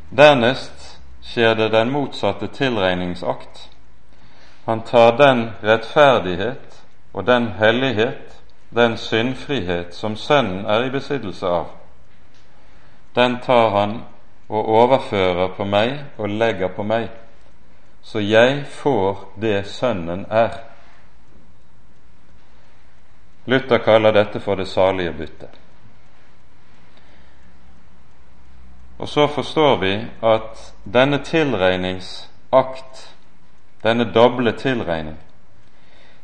Dernest 0.10 1.00
skjer 1.26 1.56
det 1.56 1.72
den 1.74 1.92
motsatte 1.92 2.48
tilregningsakt. 2.48 3.70
Han 4.66 4.82
tar 4.82 5.18
den 5.18 5.50
rettferdighet 5.62 6.82
og 7.14 7.26
den 7.26 7.48
hellighet, 7.60 8.42
den 8.70 8.98
syndfrihet, 8.98 9.96
som 9.96 10.16
Sønnen 10.16 10.66
er 10.66 10.86
i 10.86 10.94
besittelse 10.94 11.48
av, 11.48 11.68
den 13.16 13.40
tar 13.40 13.70
han 13.70 14.02
og 14.50 14.70
overfører 14.70 15.54
på 15.58 15.66
meg 15.66 15.94
og 16.18 16.30
legger 16.30 16.74
på 16.76 16.84
meg, 16.84 17.08
så 18.04 18.20
jeg 18.20 18.66
får 18.70 19.22
det 19.42 19.66
Sønnen 19.72 20.26
er. 20.30 20.58
Luther 23.46 23.78
kaller 23.78 24.12
dette 24.12 24.40
for 24.40 24.56
det 24.56 24.68
salige 24.68 25.14
bytte. 25.14 25.48
Og 28.98 29.10
så 29.10 29.28
forstår 29.28 29.78
vi 29.78 29.94
at 30.24 30.74
denne 30.94 31.20
tilregningsakt, 31.24 33.16
denne 33.84 34.08
doble 34.14 34.52
tilregning, 34.52 35.18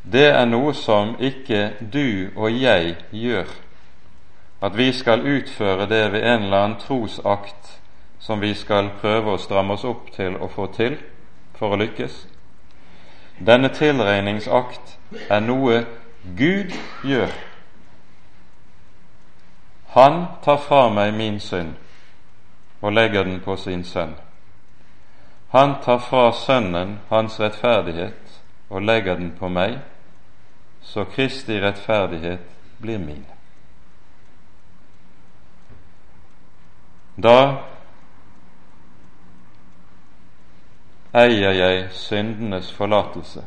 det 0.03 0.31
er 0.31 0.45
noe 0.49 0.73
som 0.73 1.13
ikke 1.19 1.73
du 1.93 2.31
og 2.35 2.49
jeg 2.49 2.95
gjør 3.11 3.51
at 4.61 4.77
vi 4.77 4.91
skal 4.93 5.25
utføre 5.25 5.85
det 5.89 6.11
ved 6.11 6.23
en 6.23 6.43
eller 6.43 6.57
annen 6.57 6.79
trosakt 6.79 7.81
som 8.19 8.41
vi 8.41 8.53
skal 8.53 8.89
prøve 9.01 9.33
å 9.33 9.41
stramme 9.41 9.73
oss 9.73 9.85
opp 9.85 10.11
til 10.13 10.37
å 10.37 10.49
få 10.49 10.67
til 10.73 10.97
for 11.57 11.73
å 11.73 11.79
lykkes. 11.81 12.27
Denne 13.41 13.69
tilregningsakt 13.73 14.97
er 15.29 15.41
noe 15.41 15.83
Gud 16.23 16.73
gjør. 17.03 17.31
Han 19.87 20.25
tar 20.43 20.57
fra 20.57 20.89
meg 20.89 21.13
min 21.13 21.39
synd 21.39 21.73
og 22.81 22.93
legger 22.93 23.23
den 23.23 23.39
på 23.41 23.55
sin 23.57 23.83
sønn. 23.83 24.13
Han 25.51 25.75
tar 25.83 25.97
fra 25.97 26.31
Sønnen 26.31 26.99
hans 27.09 27.39
rettferdighet 27.39 28.41
og 28.69 28.81
legger 28.81 29.15
den 29.15 29.33
på 29.39 29.49
meg, 29.49 29.79
så 30.81 31.03
Kristi 31.03 31.59
rettferdighet 31.59 32.45
blir 32.81 32.99
min. 32.99 33.25
Da 37.23 37.57
eier 41.13 41.51
jeg 41.51 41.89
syndenes 41.91 42.71
forlatelse, 42.73 43.43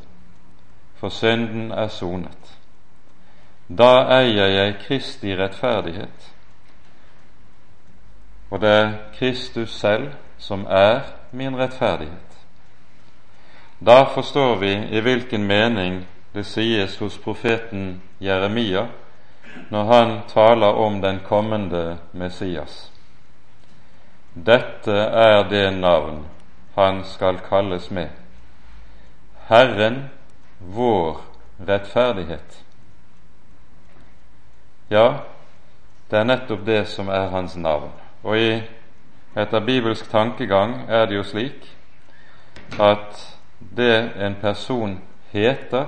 for 0.95 1.09
synden 1.09 1.73
er 1.73 1.89
sonet. 1.89 2.59
Da 3.69 4.21
eier 4.21 4.47
jeg 4.47 4.77
Kristi 4.87 5.37
rettferdighet, 5.37 6.31
og 8.51 8.61
det 8.61 8.71
er 8.71 8.93
Kristus 9.19 9.73
selv 9.81 10.13
som 10.39 10.67
er 10.69 11.01
min 11.33 11.57
rettferdighet. 11.57 12.35
Da 13.81 14.05
forstår 14.15 14.57
vi 14.57 14.73
i 14.73 15.01
hvilken 15.01 15.47
mening 15.47 16.05
det 16.35 16.45
sies 16.47 16.99
hos 16.99 17.19
profeten 17.19 18.03
Jeremia 18.21 18.87
når 19.71 19.85
han 19.85 20.21
taler 20.29 20.67
om 20.67 21.01
den 21.01 21.21
kommende 21.25 21.99
Messias. 22.13 22.93
Dette 24.35 24.93
er 24.93 25.49
det 25.49 25.73
navn 25.79 26.25
han 26.75 27.05
skal 27.05 27.39
kalles 27.49 27.91
med. 27.91 28.09
Herren 29.49 30.11
vår 30.59 31.21
rettferdighet. 31.69 32.64
Ja, 34.91 35.13
det 36.11 36.19
er 36.19 36.25
nettopp 36.25 36.67
det 36.67 36.87
som 36.89 37.09
er 37.09 37.31
hans 37.33 37.57
navn. 37.57 37.91
Og 38.23 38.39
i, 38.39 38.63
etter 39.37 39.61
bibelsk 39.61 40.11
tankegang 40.11 40.85
er 40.89 41.07
det 41.07 41.17
jo 41.17 41.25
slik 41.25 41.71
at 42.81 43.37
det 43.77 44.13
en 44.21 44.37
person 44.41 44.99
heter, 45.33 45.87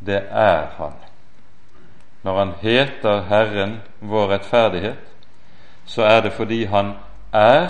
det 0.00 0.22
er 0.30 0.66
han. 0.76 0.92
når 2.22 2.38
han 2.38 2.52
heter 2.60 3.22
Herren 3.22 3.80
vår 4.00 4.28
rettferdighet, 4.30 4.98
så 5.84 6.02
er 6.02 6.20
det 6.20 6.32
fordi 6.32 6.64
han 6.64 6.92
er 7.32 7.68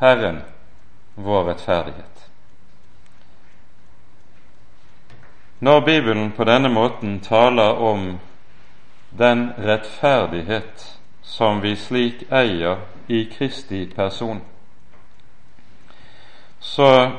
Herren 0.00 0.42
vår 1.16 1.48
rettferdighet. 1.48 2.30
Når 5.60 5.80
Bibelen 5.80 6.32
på 6.32 6.44
denne 6.44 6.68
måten 6.68 7.20
taler 7.20 7.80
om 7.80 8.18
den 9.10 9.52
rettferdighet 9.58 10.98
som 11.22 11.62
vi 11.62 11.76
slik 11.76 12.22
eier 12.30 12.76
i 13.08 13.24
Kristi 13.24 13.86
person, 13.94 14.40
så 16.60 17.10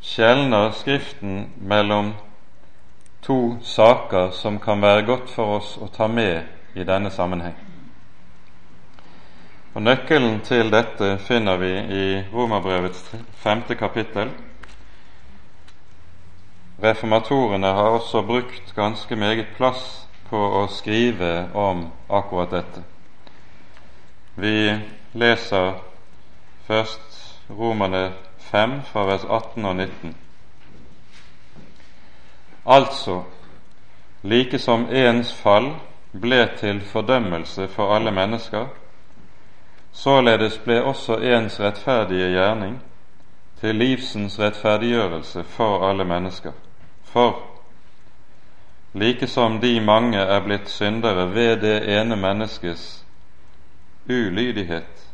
skjelner 0.00 0.70
Skriften 0.70 1.52
mellom 1.60 2.14
to 3.22 3.56
saker 3.62 4.30
som 4.30 4.58
kan 4.58 4.82
være 4.82 5.06
godt 5.06 5.30
for 5.30 5.58
oss 5.58 5.76
å 5.78 5.88
ta 5.92 6.08
med 6.08 6.42
i 6.74 6.84
denne 6.84 7.10
sammenheng. 7.10 7.54
Og 9.74 9.82
Nøkkelen 9.82 10.40
til 10.40 10.72
dette 10.72 11.18
finner 11.22 11.60
vi 11.60 11.70
i 11.76 12.04
Romerbrevets 12.32 13.04
femte 13.38 13.74
kapittel. 13.74 14.32
Reformatorene 16.82 17.66
har 17.66 17.98
også 17.98 18.22
brukt 18.22 18.74
ganske 18.74 19.16
meget 19.16 19.46
plass 19.56 20.07
på 20.30 20.38
å 20.38 20.66
skrive 20.68 21.48
om 21.54 21.86
akkurat 22.08 22.50
dette. 22.50 22.82
Vi 24.34 24.78
leser 25.12 25.72
først 26.66 27.18
Romerne 27.48 28.12
5 28.50 28.82
fra 28.92 29.04
vers 29.08 29.24
18 29.24 29.64
og 29.64 29.76
19. 29.76 30.16
Altså, 32.66 33.22
like 34.22 34.58
som 34.58 34.86
ens 34.92 35.32
fall 35.32 35.72
ble 36.12 36.42
til 36.60 36.80
fordømmelse 36.80 37.68
for 37.68 37.96
alle 37.96 38.12
mennesker, 38.12 38.66
således 39.92 40.58
ble 40.64 40.82
også 40.84 41.18
ens 41.18 41.60
rettferdige 41.60 42.30
gjerning 42.36 42.78
til 43.60 43.74
livsens 43.74 44.38
rettferdiggjørelse 44.38 45.44
for 45.44 45.88
alle 45.88 46.04
mennesker. 46.04 46.52
For 47.04 47.47
like 48.92 49.26
som 49.26 49.60
de 49.60 49.80
mange 49.80 50.18
er 50.18 50.40
blitt 50.40 50.68
syndere 50.68 51.26
ved 51.34 51.60
det 51.60 51.76
ene 52.00 52.16
menneskes 52.16 53.04
ulydighet, 54.08 55.04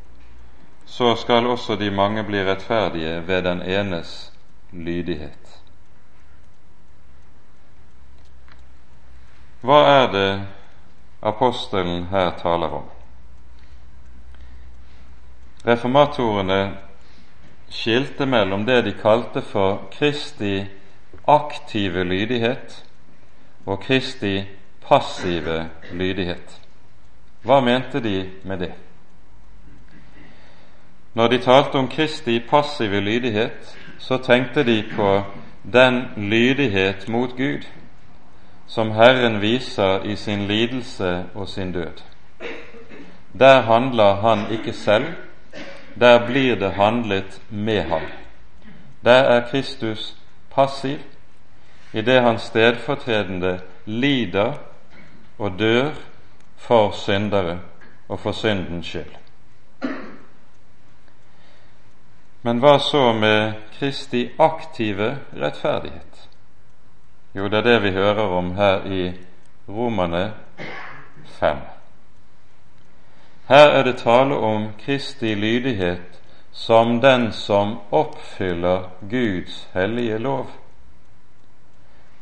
så 0.86 1.14
skal 1.16 1.46
også 1.46 1.76
de 1.76 1.90
mange 1.90 2.24
bli 2.24 2.44
rettferdige 2.44 3.26
ved 3.26 3.42
den 3.42 3.62
enes 3.62 4.32
lydighet. 4.72 5.60
Hva 9.64 9.80
er 9.88 10.10
det 10.12 10.30
apostelen 11.22 12.06
her 12.10 12.30
taler 12.38 12.68
om? 12.68 12.88
Reformatorene 15.64 16.76
skilte 17.72 18.26
mellom 18.26 18.66
det 18.68 18.82
de 18.84 18.92
kalte 18.92 19.42
for 19.42 19.86
Kristi 19.90 20.66
aktive 21.26 22.04
lydighet 22.04 22.84
og 23.66 23.80
Kristi 23.80 24.42
passive 24.88 25.70
lydighet. 25.92 26.60
Hva 27.42 27.60
mente 27.60 28.00
de 28.00 28.30
med 28.44 28.58
det? 28.58 28.72
Når 31.14 31.28
de 31.28 31.38
talte 31.38 31.76
om 31.76 31.88
Kristi 31.88 32.38
passive 32.50 33.00
lydighet, 33.00 33.78
så 33.98 34.18
tenkte 34.18 34.64
de 34.64 34.84
på 34.96 35.22
den 35.72 36.02
lydighet 36.16 37.08
mot 37.08 37.36
Gud 37.36 37.64
som 38.66 38.90
Herren 38.90 39.40
viser 39.40 40.02
i 40.02 40.16
sin 40.16 40.46
lidelse 40.46 41.24
og 41.34 41.48
sin 41.48 41.72
død. 41.72 42.02
Der 43.38 43.60
handler 43.62 44.14
Han 44.14 44.50
ikke 44.50 44.72
selv, 44.72 45.04
der 46.00 46.26
blir 46.26 46.54
det 46.54 46.72
handlet 46.72 47.42
med 47.50 47.82
ham. 47.82 48.02
Der 49.04 49.10
er 49.10 49.48
Kristus 49.50 50.16
passiv 50.50 50.98
idet 51.94 52.22
han 52.22 52.38
stedfortredende 52.38 53.60
lider 53.84 54.52
og 55.38 55.58
dør 55.58 55.90
for 56.56 56.90
syndere 56.90 57.58
og 58.08 58.20
for 58.20 58.32
syndens 58.32 58.86
skyld. 58.86 59.14
Men 62.42 62.58
hva 62.60 62.78
så 62.78 63.12
med 63.12 63.52
Kristi 63.78 64.26
aktive 64.38 65.14
rettferdighet? 65.32 66.28
Jo, 67.34 67.48
det 67.48 67.58
er 67.58 67.62
det 67.62 67.82
vi 67.82 67.90
hører 67.90 68.26
om 68.38 68.50
her 68.54 68.84
i 68.86 69.12
Romane 69.68 70.32
5. 71.38 71.56
Her 73.48 73.68
er 73.68 73.82
det 73.82 73.96
tale 73.96 74.36
om 74.36 74.68
Kristi 74.84 75.34
lydighet 75.34 76.20
som 76.52 77.00
den 77.00 77.32
som 77.32 77.78
oppfyller 77.90 78.90
Guds 79.10 79.68
hellige 79.72 80.18
lov. 80.18 80.50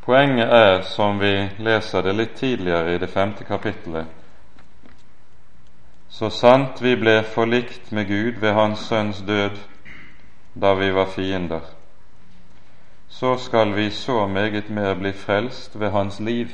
Poenget 0.03 0.49
er, 0.49 0.81
som 0.83 1.21
vi 1.21 1.51
leser 1.63 2.03
det 2.03 2.13
litt 2.19 2.33
tidligere 2.35 2.95
i 2.95 2.99
det 2.99 3.07
femte 3.11 3.45
kapittelet, 3.47 4.07
så 6.11 6.31
sant 6.31 6.83
vi 6.83 6.97
ble 6.99 7.21
forlikt 7.23 7.93
med 7.95 8.09
Gud 8.09 8.41
ved 8.43 8.53
Hans 8.53 8.83
Sønns 8.89 9.21
død 9.23 9.61
da 10.59 10.73
vi 10.75 10.91
var 10.91 11.07
fiender, 11.15 11.63
så 13.09 13.37
skal 13.39 13.77
vi 13.77 13.91
så 13.91 14.27
meget 14.27 14.71
mer 14.71 14.95
bli 14.99 15.13
frelst 15.13 15.79
ved 15.81 15.95
Hans 15.95 16.21
liv 16.21 16.51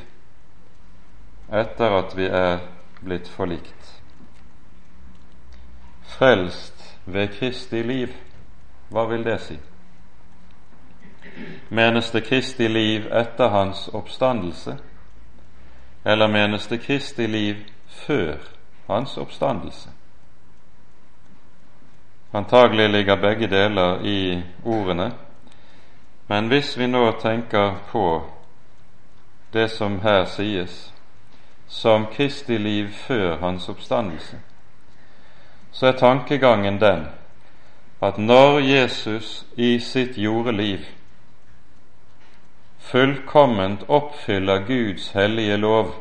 etter 1.49 1.97
at 2.03 2.17
vi 2.17 2.29
er 2.29 2.61
blitt 3.01 3.29
forlikt. 3.29 3.95
Frelst 6.05 6.85
ved 7.07 7.33
Kristi 7.39 7.83
liv, 7.83 8.13
hva 8.93 9.09
vil 9.09 9.25
det 9.25 9.41
si? 9.41 9.57
Menes 11.69 12.11
det 12.11 12.25
Kristi 12.25 12.69
liv 12.69 13.07
etter 13.13 13.49
hans 13.49 13.89
oppstandelse, 13.89 14.77
eller 16.05 16.29
menes 16.29 16.67
det 16.67 16.81
Kristi 16.81 17.27
liv 17.27 17.57
før 17.87 18.37
hans 18.87 19.17
oppstandelse? 19.17 19.91
Antagelig 22.33 22.89
ligger 22.89 23.17
begge 23.17 23.47
deler 23.47 24.01
i 24.05 24.43
ordene, 24.65 25.13
men 26.29 26.49
hvis 26.49 26.79
vi 26.79 26.87
nå 26.87 27.13
tenker 27.21 27.75
på 27.91 28.23
det 29.53 29.71
som 29.71 30.01
her 30.01 30.25
sies, 30.25 30.93
som 31.69 32.07
Kristi 32.07 32.59
liv 32.59 32.89
før 32.93 33.39
hans 33.39 33.69
oppstandelse, 33.69 34.37
så 35.73 35.87
er 35.87 35.93
tankegangen 35.93 36.81
den 36.81 37.07
at 38.03 38.19
når 38.19 38.59
Jesus 38.59 39.47
i 39.57 39.79
sitt 39.81 40.19
jordeliv 40.19 40.79
fullkomment 42.79 43.85
oppfyller 43.89 44.59
Guds 44.67 45.11
hellige 45.13 45.57
lov, 45.57 45.95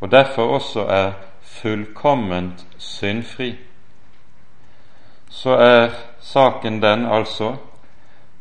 og 0.00 0.10
derfor 0.10 0.54
også 0.54 0.80
er 0.80 1.12
fullkomment 1.42 2.66
syndfri, 2.78 3.54
så 5.30 5.50
er 5.50 5.88
saken 6.20 6.82
den 6.82 7.06
altså 7.06 7.56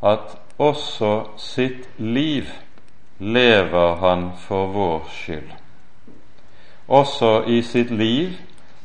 at 0.04 0.38
også 0.58 1.24
sitt 1.38 1.88
liv 1.98 2.44
lever 3.20 3.96
han 3.96 4.32
for 4.38 4.68
vår 4.68 5.10
skyld. 5.12 5.52
Også 6.88 7.44
i 7.48 7.62
sitt 7.62 7.92
liv 7.92 8.30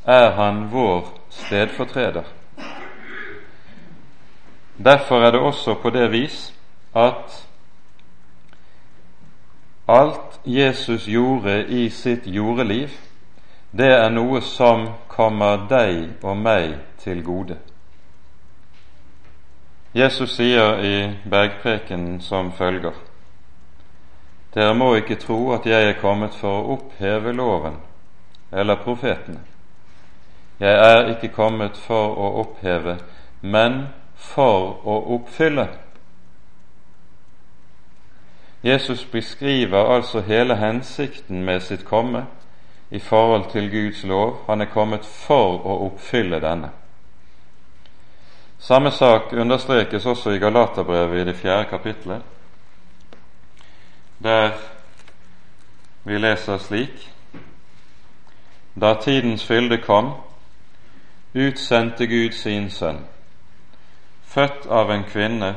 er 0.06 0.30
han 0.30 0.68
vår 0.72 1.08
stedfortreder. 1.30 2.22
Derfor 4.84 5.22
er 5.22 5.30
det 5.30 5.40
også 5.40 5.74
på 5.74 5.90
det 5.90 6.10
vis 6.12 6.54
at 6.94 7.46
alt 9.86 10.40
Jesus 10.44 11.06
gjorde 11.06 11.64
i 11.66 11.90
sitt 11.90 12.26
jordeliv, 12.26 12.90
det 13.70 13.90
er 13.92 14.10
noe 14.10 14.40
som 14.40 14.86
kommer 15.08 15.66
deg 15.68 16.22
og 16.22 16.36
meg 16.36 16.76
til 17.02 17.22
gode. 17.26 17.58
Jesus 19.94 20.36
sier 20.36 20.80
i 20.82 20.94
bergprekenen 21.30 22.20
som 22.20 22.52
følger:" 22.52 22.94
Dere 24.54 24.74
må 24.74 24.94
ikke 24.94 25.18
tro 25.18 25.52
at 25.52 25.66
jeg 25.66 25.88
er 25.88 26.00
kommet 26.00 26.34
for 26.34 26.60
å 26.60 26.76
oppheve 26.76 27.32
loven 27.32 27.76
eller 28.52 28.78
profetene. 28.84 29.40
Jeg 30.60 30.74
er 30.74 31.08
ikke 31.10 31.34
kommet 31.34 31.76
for 31.76 32.14
å 32.14 32.28
oppheve, 32.44 32.98
men 33.42 33.86
for 34.14 34.86
å 34.86 34.98
oppfylle. 35.16 35.66
Jesus 38.64 39.04
beskriver 39.04 39.94
altså 39.94 40.20
hele 40.20 40.56
hensikten 40.56 41.44
med 41.44 41.60
sitt 41.60 41.84
komme 41.84 42.26
i 42.90 42.98
forhold 42.98 43.50
til 43.50 43.70
Guds 43.70 44.04
lov. 44.04 44.44
Han 44.46 44.60
er 44.60 44.70
kommet 44.72 45.04
for 45.04 45.58
å 45.66 45.78
oppfylle 45.86 46.40
denne. 46.40 46.70
Samme 48.58 48.90
sak 48.90 49.32
understrekes 49.32 50.06
også 50.06 50.30
i 50.30 50.38
Galaterbrevet 50.38 51.20
i 51.20 51.24
det 51.24 51.36
fjerde 51.36 51.64
kapitlet, 51.68 52.22
der 54.24 54.50
vi 56.04 56.18
leser 56.18 56.58
slik 56.58 57.10
da 58.80 58.94
tidens 59.00 59.44
fylde 59.46 59.78
kom, 59.78 60.10
utsendte 61.34 62.06
Gud 62.06 62.32
sin 62.32 62.70
sønn, 62.70 63.04
født 64.24 64.66
av 64.66 64.90
en 64.90 65.04
kvinne, 65.04 65.54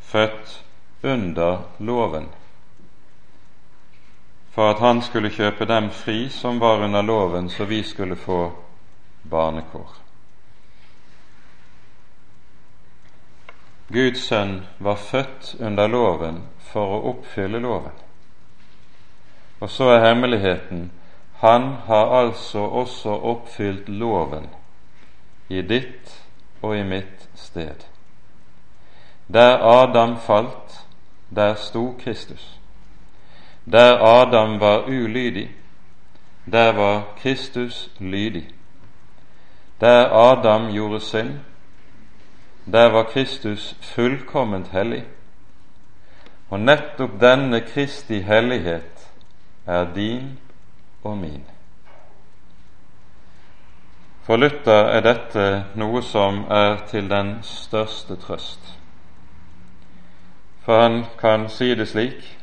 født 0.00 0.56
under 1.02 1.58
loven, 1.78 2.26
for 4.50 4.70
at 4.70 4.78
han 4.78 5.02
skulle 5.02 5.30
kjøpe 5.30 5.64
dem 5.64 5.90
fri 5.90 6.28
som 6.28 6.58
var 6.60 6.84
under 6.84 7.02
loven, 7.02 7.50
så 7.50 7.64
vi 7.64 7.82
skulle 7.82 8.16
få 8.16 8.52
barnekår. 9.22 10.00
Guds 13.88 14.22
sønn 14.28 14.60
var 14.78 14.96
født 14.96 15.54
under 15.60 15.88
loven 15.88 16.44
for 16.70 16.94
å 16.94 17.02
oppfylle 17.10 17.58
loven. 17.58 17.96
Og 19.60 19.70
så 19.70 19.88
er 19.94 20.04
hemmeligheten 20.04 20.90
han 21.40 21.62
har 21.86 22.12
altså 22.20 22.60
også 22.60 23.16
oppfylt 23.32 23.88
loven 23.88 24.46
i 25.48 25.62
ditt 25.62 26.12
og 26.62 26.76
i 26.76 26.82
mitt 26.84 27.28
sted. 27.34 27.86
Der 29.32 29.58
Adam 29.64 30.18
falt, 30.20 30.79
der 31.30 31.54
sto 31.54 31.96
Kristus. 32.04 32.58
Der 33.64 34.02
Adam 34.02 34.60
var 34.60 34.86
ulydig, 34.86 35.50
der 36.46 36.72
var 36.72 37.04
Kristus 37.22 37.90
lydig. 37.98 38.48
Der 39.80 40.12
Adam 40.12 40.72
gjorde 40.72 41.00
synd, 41.00 41.38
der 42.72 42.90
var 42.90 43.02
Kristus 43.02 43.76
fullkomment 43.80 44.68
hellig. 44.68 45.04
Og 46.50 46.60
nettopp 46.60 47.20
denne 47.20 47.60
Kristi 47.60 48.20
hellighet 48.20 49.10
er 49.66 49.86
din 49.94 50.38
og 51.04 51.18
min. 51.18 51.44
For 54.22 54.36
Luther 54.36 54.90
er 54.94 55.00
dette 55.00 55.46
noe 55.78 56.02
som 56.02 56.44
er 56.50 56.84
til 56.90 57.08
den 57.10 57.38
største 57.42 58.16
trøst. 58.16 58.79
For 60.64 60.80
han 60.82 61.04
kan 61.20 61.48
si 61.48 61.74
det 61.74 61.86
slik 61.88 62.36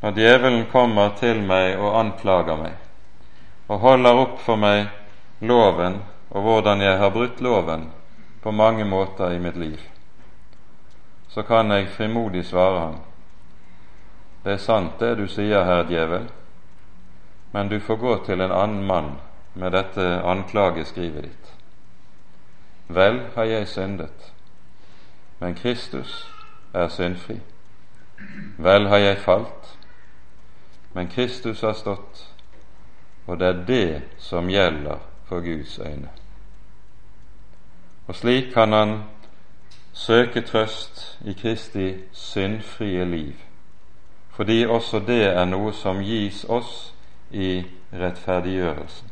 når 0.00 0.16
djevelen 0.16 0.64
kommer 0.72 1.12
til 1.20 1.42
meg 1.44 1.76
og 1.76 1.98
anklager 1.98 2.56
meg, 2.56 2.72
og 3.68 3.82
holder 3.84 4.22
opp 4.22 4.38
for 4.40 4.56
meg 4.56 4.88
loven 5.40 6.00
og 6.30 6.46
hvordan 6.46 6.80
jeg 6.80 6.98
har 6.98 7.12
brutt 7.12 7.40
loven 7.44 7.90
på 8.42 8.50
mange 8.50 8.84
måter 8.84 9.36
i 9.36 9.38
mitt 9.38 9.56
liv, 9.60 9.78
så 11.28 11.42
kan 11.42 11.70
jeg 11.70 11.92
frimodig 11.92 12.46
svare 12.48 12.80
ham 12.80 12.98
det 14.44 14.52
er 14.52 14.62
sant 14.62 15.00
det 15.00 15.18
du 15.18 15.26
sier, 15.28 15.64
herr 15.68 15.84
djevel, 15.84 16.30
men 17.52 17.68
du 17.68 17.76
får 17.80 17.96
gå 18.00 18.14
til 18.24 18.40
en 18.40 18.52
annen 18.52 18.86
mann 18.88 19.10
med 19.52 19.74
dette 19.76 20.04
anklageskrivet 20.24 21.26
ditt. 21.26 21.50
Vel 22.88 23.20
har 23.34 23.44
jeg 23.44 23.68
syndet, 23.68 24.30
men 25.40 25.54
Kristus 25.54 26.22
er 26.74 26.88
syndfri. 26.88 27.40
Vel 28.58 28.86
har 28.86 28.96
jeg 28.96 29.18
falt, 29.18 29.78
men 30.92 31.08
Kristus 31.08 31.60
har 31.60 31.72
stått, 31.72 32.26
og 33.26 33.38
det 33.40 33.48
er 33.48 33.64
det 33.66 34.02
som 34.18 34.48
gjelder 34.50 34.98
for 35.24 35.40
Guds 35.40 35.78
øyne. 35.78 36.08
Og 38.06 38.14
slik 38.14 38.52
kan 38.52 38.72
han 38.72 39.02
søke 39.92 40.40
trøst 40.40 41.18
i 41.24 41.32
Kristi 41.32 41.94
syndfrie 42.12 43.04
liv, 43.04 43.34
fordi 44.30 44.66
også 44.66 44.98
det 45.06 45.24
er 45.24 45.44
noe 45.44 45.72
som 45.72 46.02
gis 46.02 46.44
oss 46.48 46.94
i 47.30 47.62
rettferdiggjørelsen. 47.92 49.10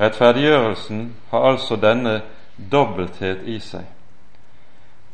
Rettferdiggjørelsen 0.00 1.14
har 1.30 1.50
altså 1.50 1.76
denne 1.76 2.22
dobbelthet 2.72 3.46
i 3.46 3.58
seg, 3.62 3.86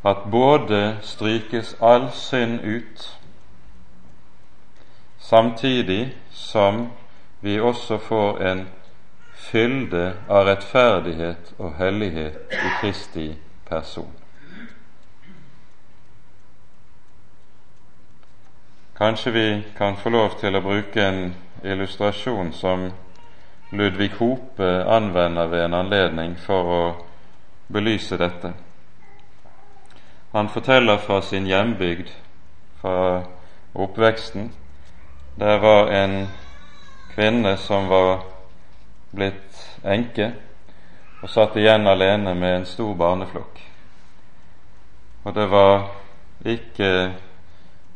at 0.03 0.17
både 0.31 0.97
strykes 1.01 1.75
all 1.81 2.11
synd 2.11 2.59
ut, 2.63 3.19
samtidig 5.19 6.15
som 6.31 6.89
vi 7.41 7.59
også 7.59 7.97
får 7.97 8.41
en 8.51 8.67
fylde 9.33 10.13
av 10.29 10.45
rettferdighet 10.45 11.53
og 11.57 11.73
hellighet 11.77 12.37
i 12.51 12.73
Kristi 12.81 13.27
person. 13.69 14.11
Kanskje 18.97 19.31
vi 19.31 19.63
kan 19.77 19.95
få 19.97 20.09
lov 20.09 20.35
til 20.39 20.55
å 20.55 20.61
bruke 20.61 21.01
en 21.07 21.33
illustrasjon 21.63 22.51
som 22.53 22.91
Ludvig 23.71 24.11
Hope 24.19 24.67
anvender 24.85 25.47
ved 25.47 25.65
en 25.65 25.73
anledning 25.73 26.35
for 26.37 26.73
å 26.75 26.83
belyse 27.73 28.17
dette. 28.17 28.53
Han 30.31 30.49
forteller 30.49 30.97
fra 30.97 31.21
sin 31.21 31.47
hjembygd, 31.47 32.07
fra 32.81 33.23
oppveksten. 33.73 34.51
Der 35.39 35.57
var 35.59 35.87
en 35.91 36.27
kvinne 37.15 37.57
som 37.57 37.89
var 37.89 38.23
blitt 39.11 39.59
enke 39.83 40.31
og 41.21 41.29
satt 41.29 41.57
igjen 41.59 41.87
alene 41.87 42.33
med 42.33 42.55
en 42.55 42.65
stor 42.65 42.93
barneflokk. 42.95 43.59
Og 45.23 45.35
det 45.35 45.49
var 45.51 45.83
ikke 46.47 47.11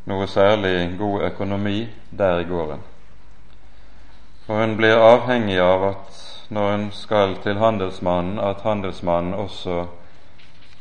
noe 0.06 0.28
særlig 0.30 0.92
god 0.98 1.24
økonomi 1.30 1.88
der 2.10 2.44
i 2.44 2.46
gården. 2.46 2.84
Og 4.46 4.60
hun 4.60 4.76
blir 4.78 5.00
avhengig 5.02 5.58
av 5.58 5.88
at 5.88 6.20
når 6.54 6.70
hun 6.70 6.90
skal 6.94 7.34
til 7.42 7.58
handelsmannen, 7.58 8.38
at 8.38 8.60
handelsmannen 8.62 9.34
også 9.34 9.86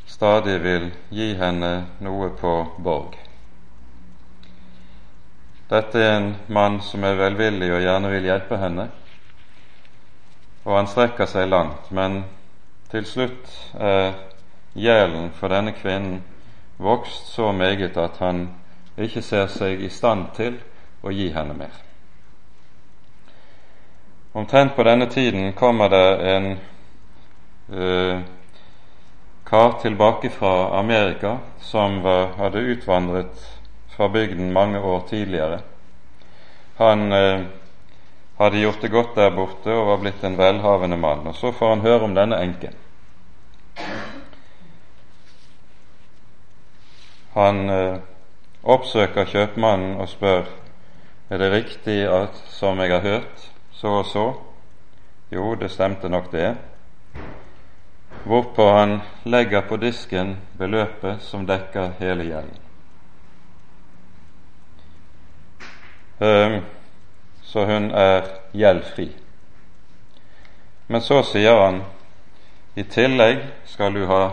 stadig 0.05 0.59
vil 0.63 0.91
gi 1.09 1.33
henne 1.39 1.71
noe 1.99 2.29
på 2.39 2.53
borg. 2.77 3.17
Dette 5.69 5.99
er 5.99 6.17
en 6.17 6.29
mann 6.47 6.77
som 6.85 7.03
er 7.03 7.17
velvillig 7.17 7.71
og 7.73 7.81
gjerne 7.81 8.11
vil 8.13 8.27
hjelpe 8.29 8.59
henne, 8.61 8.89
og 10.65 10.77
han 10.77 10.89
strekker 10.89 11.29
seg 11.29 11.49
langt, 11.49 11.89
men 11.89 12.23
til 12.91 13.05
slutt 13.09 13.49
er 13.73 14.13
gjelden 14.77 15.31
for 15.39 15.53
denne 15.53 15.73
kvinnen 15.73 16.21
vokst 16.77 17.33
så 17.33 17.51
meget 17.51 17.97
at 17.97 18.17
han 18.19 18.49
ikke 18.97 19.21
ser 19.21 19.47
seg 19.51 19.81
i 19.81 19.89
stand 19.89 20.29
til 20.35 20.59
å 21.03 21.11
gi 21.11 21.31
henne 21.33 21.57
mer. 21.57 21.73
Omtrent 24.35 24.75
på 24.75 24.83
denne 24.83 25.07
tiden 25.09 25.53
kommer 25.53 25.89
det 25.89 26.07
en 26.35 26.47
uh, 27.71 28.21
kar 29.45 29.71
tilbake 29.81 30.29
fra 30.29 30.79
Amerika 30.79 31.37
som 31.59 32.01
var, 32.01 32.27
hadde 32.37 32.59
utvandret 32.59 33.45
fra 33.95 34.09
bygden 34.09 34.53
mange 34.53 34.79
år 34.79 35.03
tidligere. 35.09 35.59
Han 36.75 37.11
eh, 37.11 37.41
hadde 38.37 38.59
gjort 38.59 38.81
det 38.81 38.91
godt 38.91 39.15
der 39.15 39.31
borte 39.35 39.71
og 39.71 39.87
var 39.87 40.01
blitt 40.01 40.23
en 40.23 40.37
velhavende 40.37 40.97
mann. 40.97 41.27
Og 41.27 41.35
så 41.35 41.51
får 41.51 41.69
han 41.69 41.85
høre 41.85 42.03
om 42.03 42.15
denne 42.15 42.41
enken. 42.41 42.75
Han 47.35 47.69
eh, 47.69 47.97
oppsøker 48.63 49.29
kjøpmannen 49.29 49.99
og 50.01 50.09
spør 50.09 50.47
er 51.29 51.41
det 51.41 51.51
riktig 51.51 52.03
at 52.05 52.37
som 52.53 52.79
jeg 52.79 52.91
har 52.91 53.01
hørt, 53.01 53.49
så 53.73 53.87
og 54.01 54.05
så. 54.05 54.25
Jo, 55.31 55.55
det 55.55 55.71
stemte 55.71 56.09
nok 56.09 56.31
det. 56.31 56.55
Hvorpå 58.25 58.69
han 58.71 58.99
legger 59.23 59.61
på 59.61 59.77
disken 59.77 60.37
beløpet 60.57 61.21
som 61.21 61.45
dekker 61.45 61.91
hele 61.99 62.25
gjelden. 62.25 62.61
Um, 66.19 66.61
så 67.43 67.65
hun 67.65 67.91
er 67.91 68.25
gjeldfri. 68.51 69.11
Men 70.87 71.01
så 71.01 71.21
sier 71.27 71.59
han 71.59 71.83
i 72.75 72.83
tillegg 72.83 73.43
skal 73.69 73.93
du 73.93 74.07
ha 74.09 74.23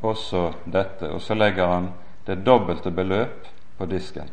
også 0.00 0.52
dette, 0.64 1.10
og 1.10 1.20
så 1.22 1.34
legger 1.34 1.66
han 1.66 1.90
det 2.26 2.38
dobbelte 2.46 2.90
beløp 2.94 3.48
på 3.78 3.86
disken. 3.90 4.30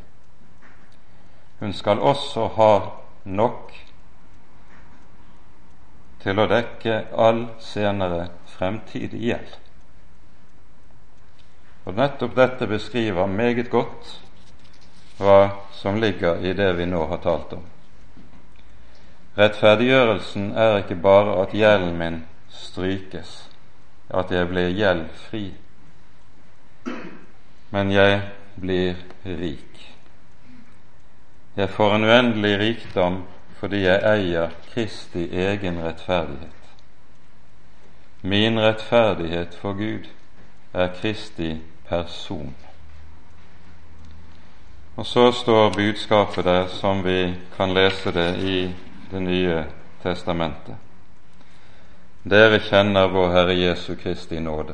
Hun 1.59 1.73
skal 1.73 1.99
også 1.99 2.47
ha 2.55 2.71
nok 3.25 3.73
til 6.21 6.39
å 6.39 6.47
dekke 6.51 7.01
all 7.17 7.47
senere 7.59 8.27
fremtidig 8.57 9.21
gjeld. 9.21 9.57
Og 11.87 11.95
Nettopp 11.95 12.35
dette 12.35 12.67
beskriver 12.67 13.29
meget 13.31 13.69
godt 13.71 14.09
hva 15.17 15.37
som 15.73 15.97
ligger 16.01 16.43
i 16.45 16.53
det 16.53 16.73
vi 16.77 16.85
nå 16.85 17.05
har 17.09 17.21
talt 17.23 17.53
om. 17.57 17.63
Rettferdiggjørelsen 19.37 20.51
er 20.57 20.81
ikke 20.81 20.97
bare 21.01 21.37
at 21.43 21.53
gjelden 21.53 21.97
min 21.97 22.19
strykes, 22.49 23.37
at 24.09 24.31
jeg 24.31 24.49
blir 24.49 24.73
gjeldfri, 24.73 25.45
men 27.71 27.91
jeg 27.91 28.21
blir 28.57 28.95
rik. 29.25 29.81
Jeg 31.57 31.69
får 31.69 31.95
en 31.95 32.05
uendelig 32.05 32.59
rikdom 32.59 33.23
fordi 33.57 33.83
jeg 33.87 34.03
eier 34.05 34.51
Kristi 34.73 35.23
egen 35.33 35.79
rettferdighet. 35.81 36.56
Min 38.21 38.59
rettferdighet 38.59 39.55
for 39.55 39.73
Gud 39.73 40.07
er 40.73 40.87
Kristi 41.01 41.57
person. 41.89 42.55
Og 44.95 45.05
så 45.05 45.31
står 45.31 45.69
budskapet 45.75 46.45
der 46.45 46.67
som 46.67 47.03
vi 47.05 47.35
kan 47.57 47.73
lese 47.73 48.11
det 48.11 48.35
i 48.37 48.75
Det 49.11 49.21
nye 49.21 49.63
testamentet. 50.03 50.75
Dere 52.27 52.59
kjenner 52.59 53.07
vår 53.07 53.29
Herre 53.31 53.53
Jesu 53.55 53.95
Kristi 53.95 54.39
nåde, 54.39 54.73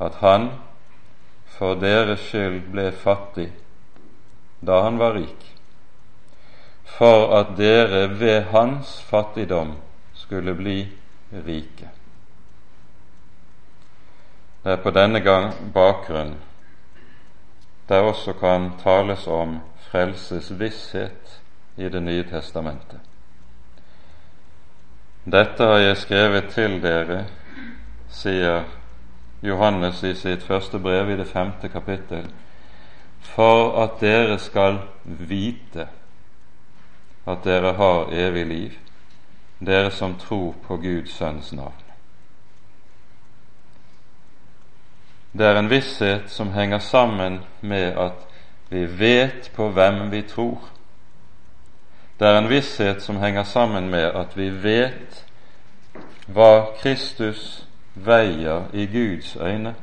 at 0.00 0.14
Han 0.20 0.48
for 1.58 1.74
deres 1.74 2.20
skyld 2.20 2.70
ble 2.72 2.90
fattig 2.92 3.50
da 4.66 4.80
han 4.82 4.98
var 4.98 5.14
rik, 5.16 5.44
for 6.96 7.36
at 7.36 7.54
dere 7.58 8.06
ved 8.20 8.48
hans 8.52 8.96
fattigdom 9.10 9.74
skulle 10.14 10.54
bli 10.54 10.78
rike. 11.46 11.88
Det 14.64 14.72
er 14.72 14.82
på 14.82 14.90
denne 14.90 15.20
gang 15.20 15.52
bakgrunn 15.74 16.36
der 17.88 18.02
også 18.02 18.32
kan 18.32 18.72
tales 18.82 19.26
om 19.26 19.60
frelsesvisshet 19.90 21.40
i 21.76 21.88
Det 21.88 22.02
nye 22.02 22.24
testamentet. 22.24 23.00
Dette 25.24 25.64
har 25.64 25.78
jeg 25.78 25.96
skrevet 25.96 26.48
til 26.54 26.82
dere, 26.82 27.24
sier 28.08 28.64
Johannes 29.42 30.02
i 30.02 30.14
sitt 30.14 30.42
første 30.42 30.78
brev 30.78 31.10
i 31.10 31.16
det 31.18 31.26
femte 31.26 31.68
kapittel, 31.68 32.28
for 33.20 33.82
at 33.82 34.00
dere 34.00 34.38
skal 34.38 34.78
vite 35.04 35.88
at 37.26 37.44
dere 37.44 37.72
har 37.72 38.12
evig 38.12 38.46
liv, 38.46 38.72
dere 39.58 39.90
som 39.90 40.18
tror 40.18 40.54
på 40.66 40.76
Guds 40.76 41.16
Sønns 41.16 41.52
navn. 41.52 41.82
Det 45.32 45.46
er 45.46 45.58
en 45.58 45.70
visshet 45.70 46.30
som 46.32 46.52
henger 46.52 46.78
sammen 46.78 47.40
med 47.60 47.98
at 47.98 48.26
vi 48.68 48.98
vet 48.98 49.50
på 49.54 49.68
hvem 49.68 50.10
vi 50.10 50.22
tror. 50.22 50.60
Det 52.18 52.28
er 52.28 52.38
en 52.38 52.48
visshet 52.48 53.02
som 53.02 53.16
henger 53.16 53.42
sammen 53.42 53.90
med 53.90 54.16
at 54.16 54.36
vi 54.36 54.48
vet 54.62 55.24
hva 56.26 56.72
Kristus 56.80 57.66
veier 57.94 58.62
i 58.72 58.86
Guds 58.86 59.36
øyne. 59.36 59.74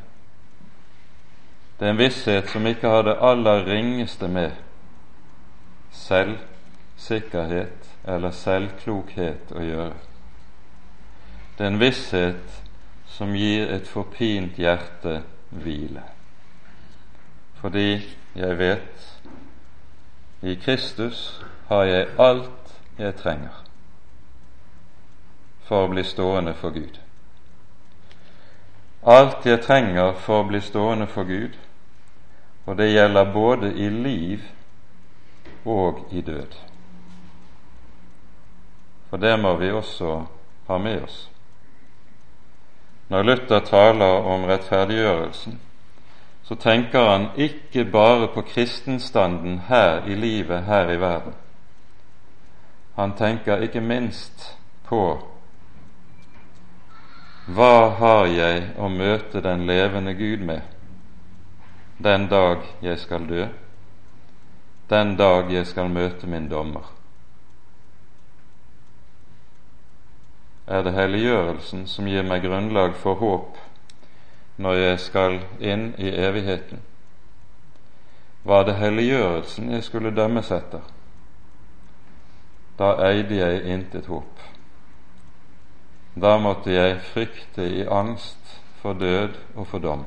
Det 1.79 1.87
er 1.87 1.91
en 1.91 1.97
visshet 1.97 2.49
som 2.49 2.67
ikke 2.67 2.87
har 2.87 3.01
det 3.01 3.17
aller 3.21 3.65
ringeste 3.65 4.27
med 4.27 4.51
selvsikkerhet 5.91 7.92
eller 8.03 8.31
selvklokhet 8.35 9.53
å 9.55 9.63
gjøre. 9.63 9.95
Det 11.57 11.65
er 11.65 11.71
en 11.71 11.79
visshet 11.79 12.59
som 13.13 13.35
gir 13.37 13.69
et 13.71 13.87
forpint 13.87 14.57
hjerte 14.59 15.21
hvile. 15.53 16.03
Fordi 17.61 18.01
jeg 18.35 18.57
vet 18.59 19.09
i 20.43 20.55
Kristus 20.55 21.43
har 21.69 21.85
jeg 21.87 22.09
alt 22.19 22.73
jeg 22.97 23.15
trenger 23.21 23.61
for 25.63 25.85
å 25.85 25.93
bli 25.93 26.03
stående 26.03 26.53
for 26.59 26.75
Gud. 26.75 26.97
Alt 29.03 29.45
jeg 29.45 29.61
trenger 29.63 30.17
for 30.25 30.41
å 30.41 30.49
bli 30.49 30.59
stående 30.63 31.07
for 31.11 31.27
Gud, 31.27 31.55
og 32.65 32.77
det 32.79 32.91
gjelder 32.91 33.31
både 33.33 33.71
i 33.75 33.89
liv 33.89 34.43
og 35.65 36.05
i 36.11 36.21
død. 36.21 36.72
For 39.13 39.21
det 39.21 39.35
må 39.37 39.51
vi 39.55 39.67
også 39.69 40.23
ha 40.67 40.77
med 40.81 41.03
oss. 41.03 41.17
Når 43.13 43.23
Luther 43.23 43.59
taler 43.59 44.25
om 44.25 44.47
rettferdiggjørelsen, 44.49 45.59
så 46.43 46.55
tenker 46.57 47.05
han 47.11 47.27
ikke 47.37 47.83
bare 47.85 48.31
på 48.33 48.41
kristenstanden 48.41 49.59
her 49.67 50.07
i 50.09 50.17
livet 50.17 50.63
her 50.65 50.89
i 50.89 50.97
verden. 50.97 51.35
Han 52.95 53.13
tenker 53.13 53.61
ikke 53.61 53.85
minst 53.85 54.47
på 54.89 55.03
hva 57.53 57.77
har 58.01 58.25
jeg 58.33 58.65
å 58.81 58.89
møte 58.89 59.45
den 59.45 59.67
levende 59.69 60.17
Gud 60.17 60.41
med 60.41 60.65
den 62.01 62.25
dag 62.33 62.65
jeg 62.81 62.97
skal 63.05 63.29
dø, 63.29 63.45
den 64.89 65.15
dag 65.21 65.53
jeg 65.53 65.69
skal 65.69 65.93
møte 66.01 66.25
min 66.25 66.49
dommer? 66.49 67.02
Er 70.67 70.83
det 70.83 70.93
helliggjørelsen 70.95 71.87
som 71.91 72.07
gir 72.07 72.23
meg 72.23 72.45
grunnlag 72.45 72.95
for 72.95 73.19
håp 73.19 73.57
når 74.63 74.77
jeg 74.79 74.99
skal 75.03 75.39
inn 75.59 75.89
i 75.99 76.07
evigheten? 76.07 76.79
Var 78.47 78.63
det 78.63 78.75
helliggjørelsen 78.79 79.73
jeg 79.75 79.83
skulle 79.83 80.13
dømmes 80.15 80.51
etter? 80.55 80.85
Da 82.79 82.93
eide 83.09 83.35
jeg 83.41 83.65
intet 83.75 84.07
håp. 84.07 84.39
Da 86.15 86.37
måtte 86.39 86.71
jeg 86.71 87.01
frykte 87.11 87.65
i 87.67 87.83
angst 87.83 88.61
for 88.79 88.93
død 88.93 89.35
og 89.55 89.67
for 89.67 89.83
dom. 89.83 90.05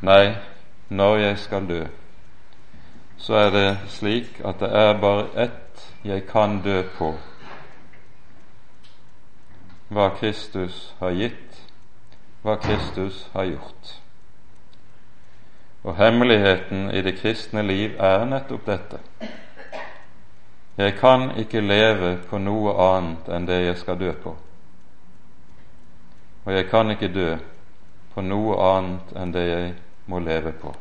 Nei, 0.00 0.34
når 0.88 1.16
jeg 1.16 1.38
skal 1.38 1.68
dø, 1.68 1.82
så 3.18 3.36
er 3.36 3.52
det 3.54 3.68
slik 3.88 4.40
at 4.44 4.64
det 4.64 4.72
er 4.72 4.96
bare 5.00 5.28
ett 5.44 5.84
jeg 6.04 6.24
kan 6.26 6.60
dø 6.64 6.80
på 6.96 7.12
hva 9.92 10.08
Kristus 10.16 10.94
har 11.00 11.14
gitt, 11.16 11.60
hva 12.42 12.56
Kristus 12.62 13.26
har 13.36 13.50
gjort. 13.50 13.94
Og 15.82 15.96
hemmeligheten 15.98 16.90
i 16.94 17.02
det 17.02 17.18
kristne 17.18 17.62
liv 17.66 17.96
er 17.98 18.26
nettopp 18.28 18.66
dette 18.66 19.02
jeg 20.76 20.94
kan 20.94 21.30
ikke 21.36 21.60
leve 21.60 22.16
på 22.28 22.38
noe 22.40 22.72
annet 22.80 23.28
enn 23.28 23.46
det 23.46 23.58
jeg 23.60 23.76
skal 23.76 23.98
dø 24.00 24.12
på. 24.22 24.32
Og 26.44 26.52
jeg 26.52 26.68
kan 26.70 26.90
ikke 26.90 27.12
dø 27.12 27.28
på 28.14 28.24
noe 28.24 28.56
annet 28.70 29.12
enn 29.16 29.34
det 29.34 29.44
jeg 29.46 29.74
må 30.08 30.18
leve 30.24 30.54
på. 30.56 30.72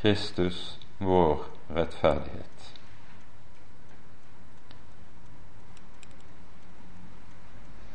Kristus, 0.00 0.78
vår 0.98 1.46
rettferdighet. 1.74 2.57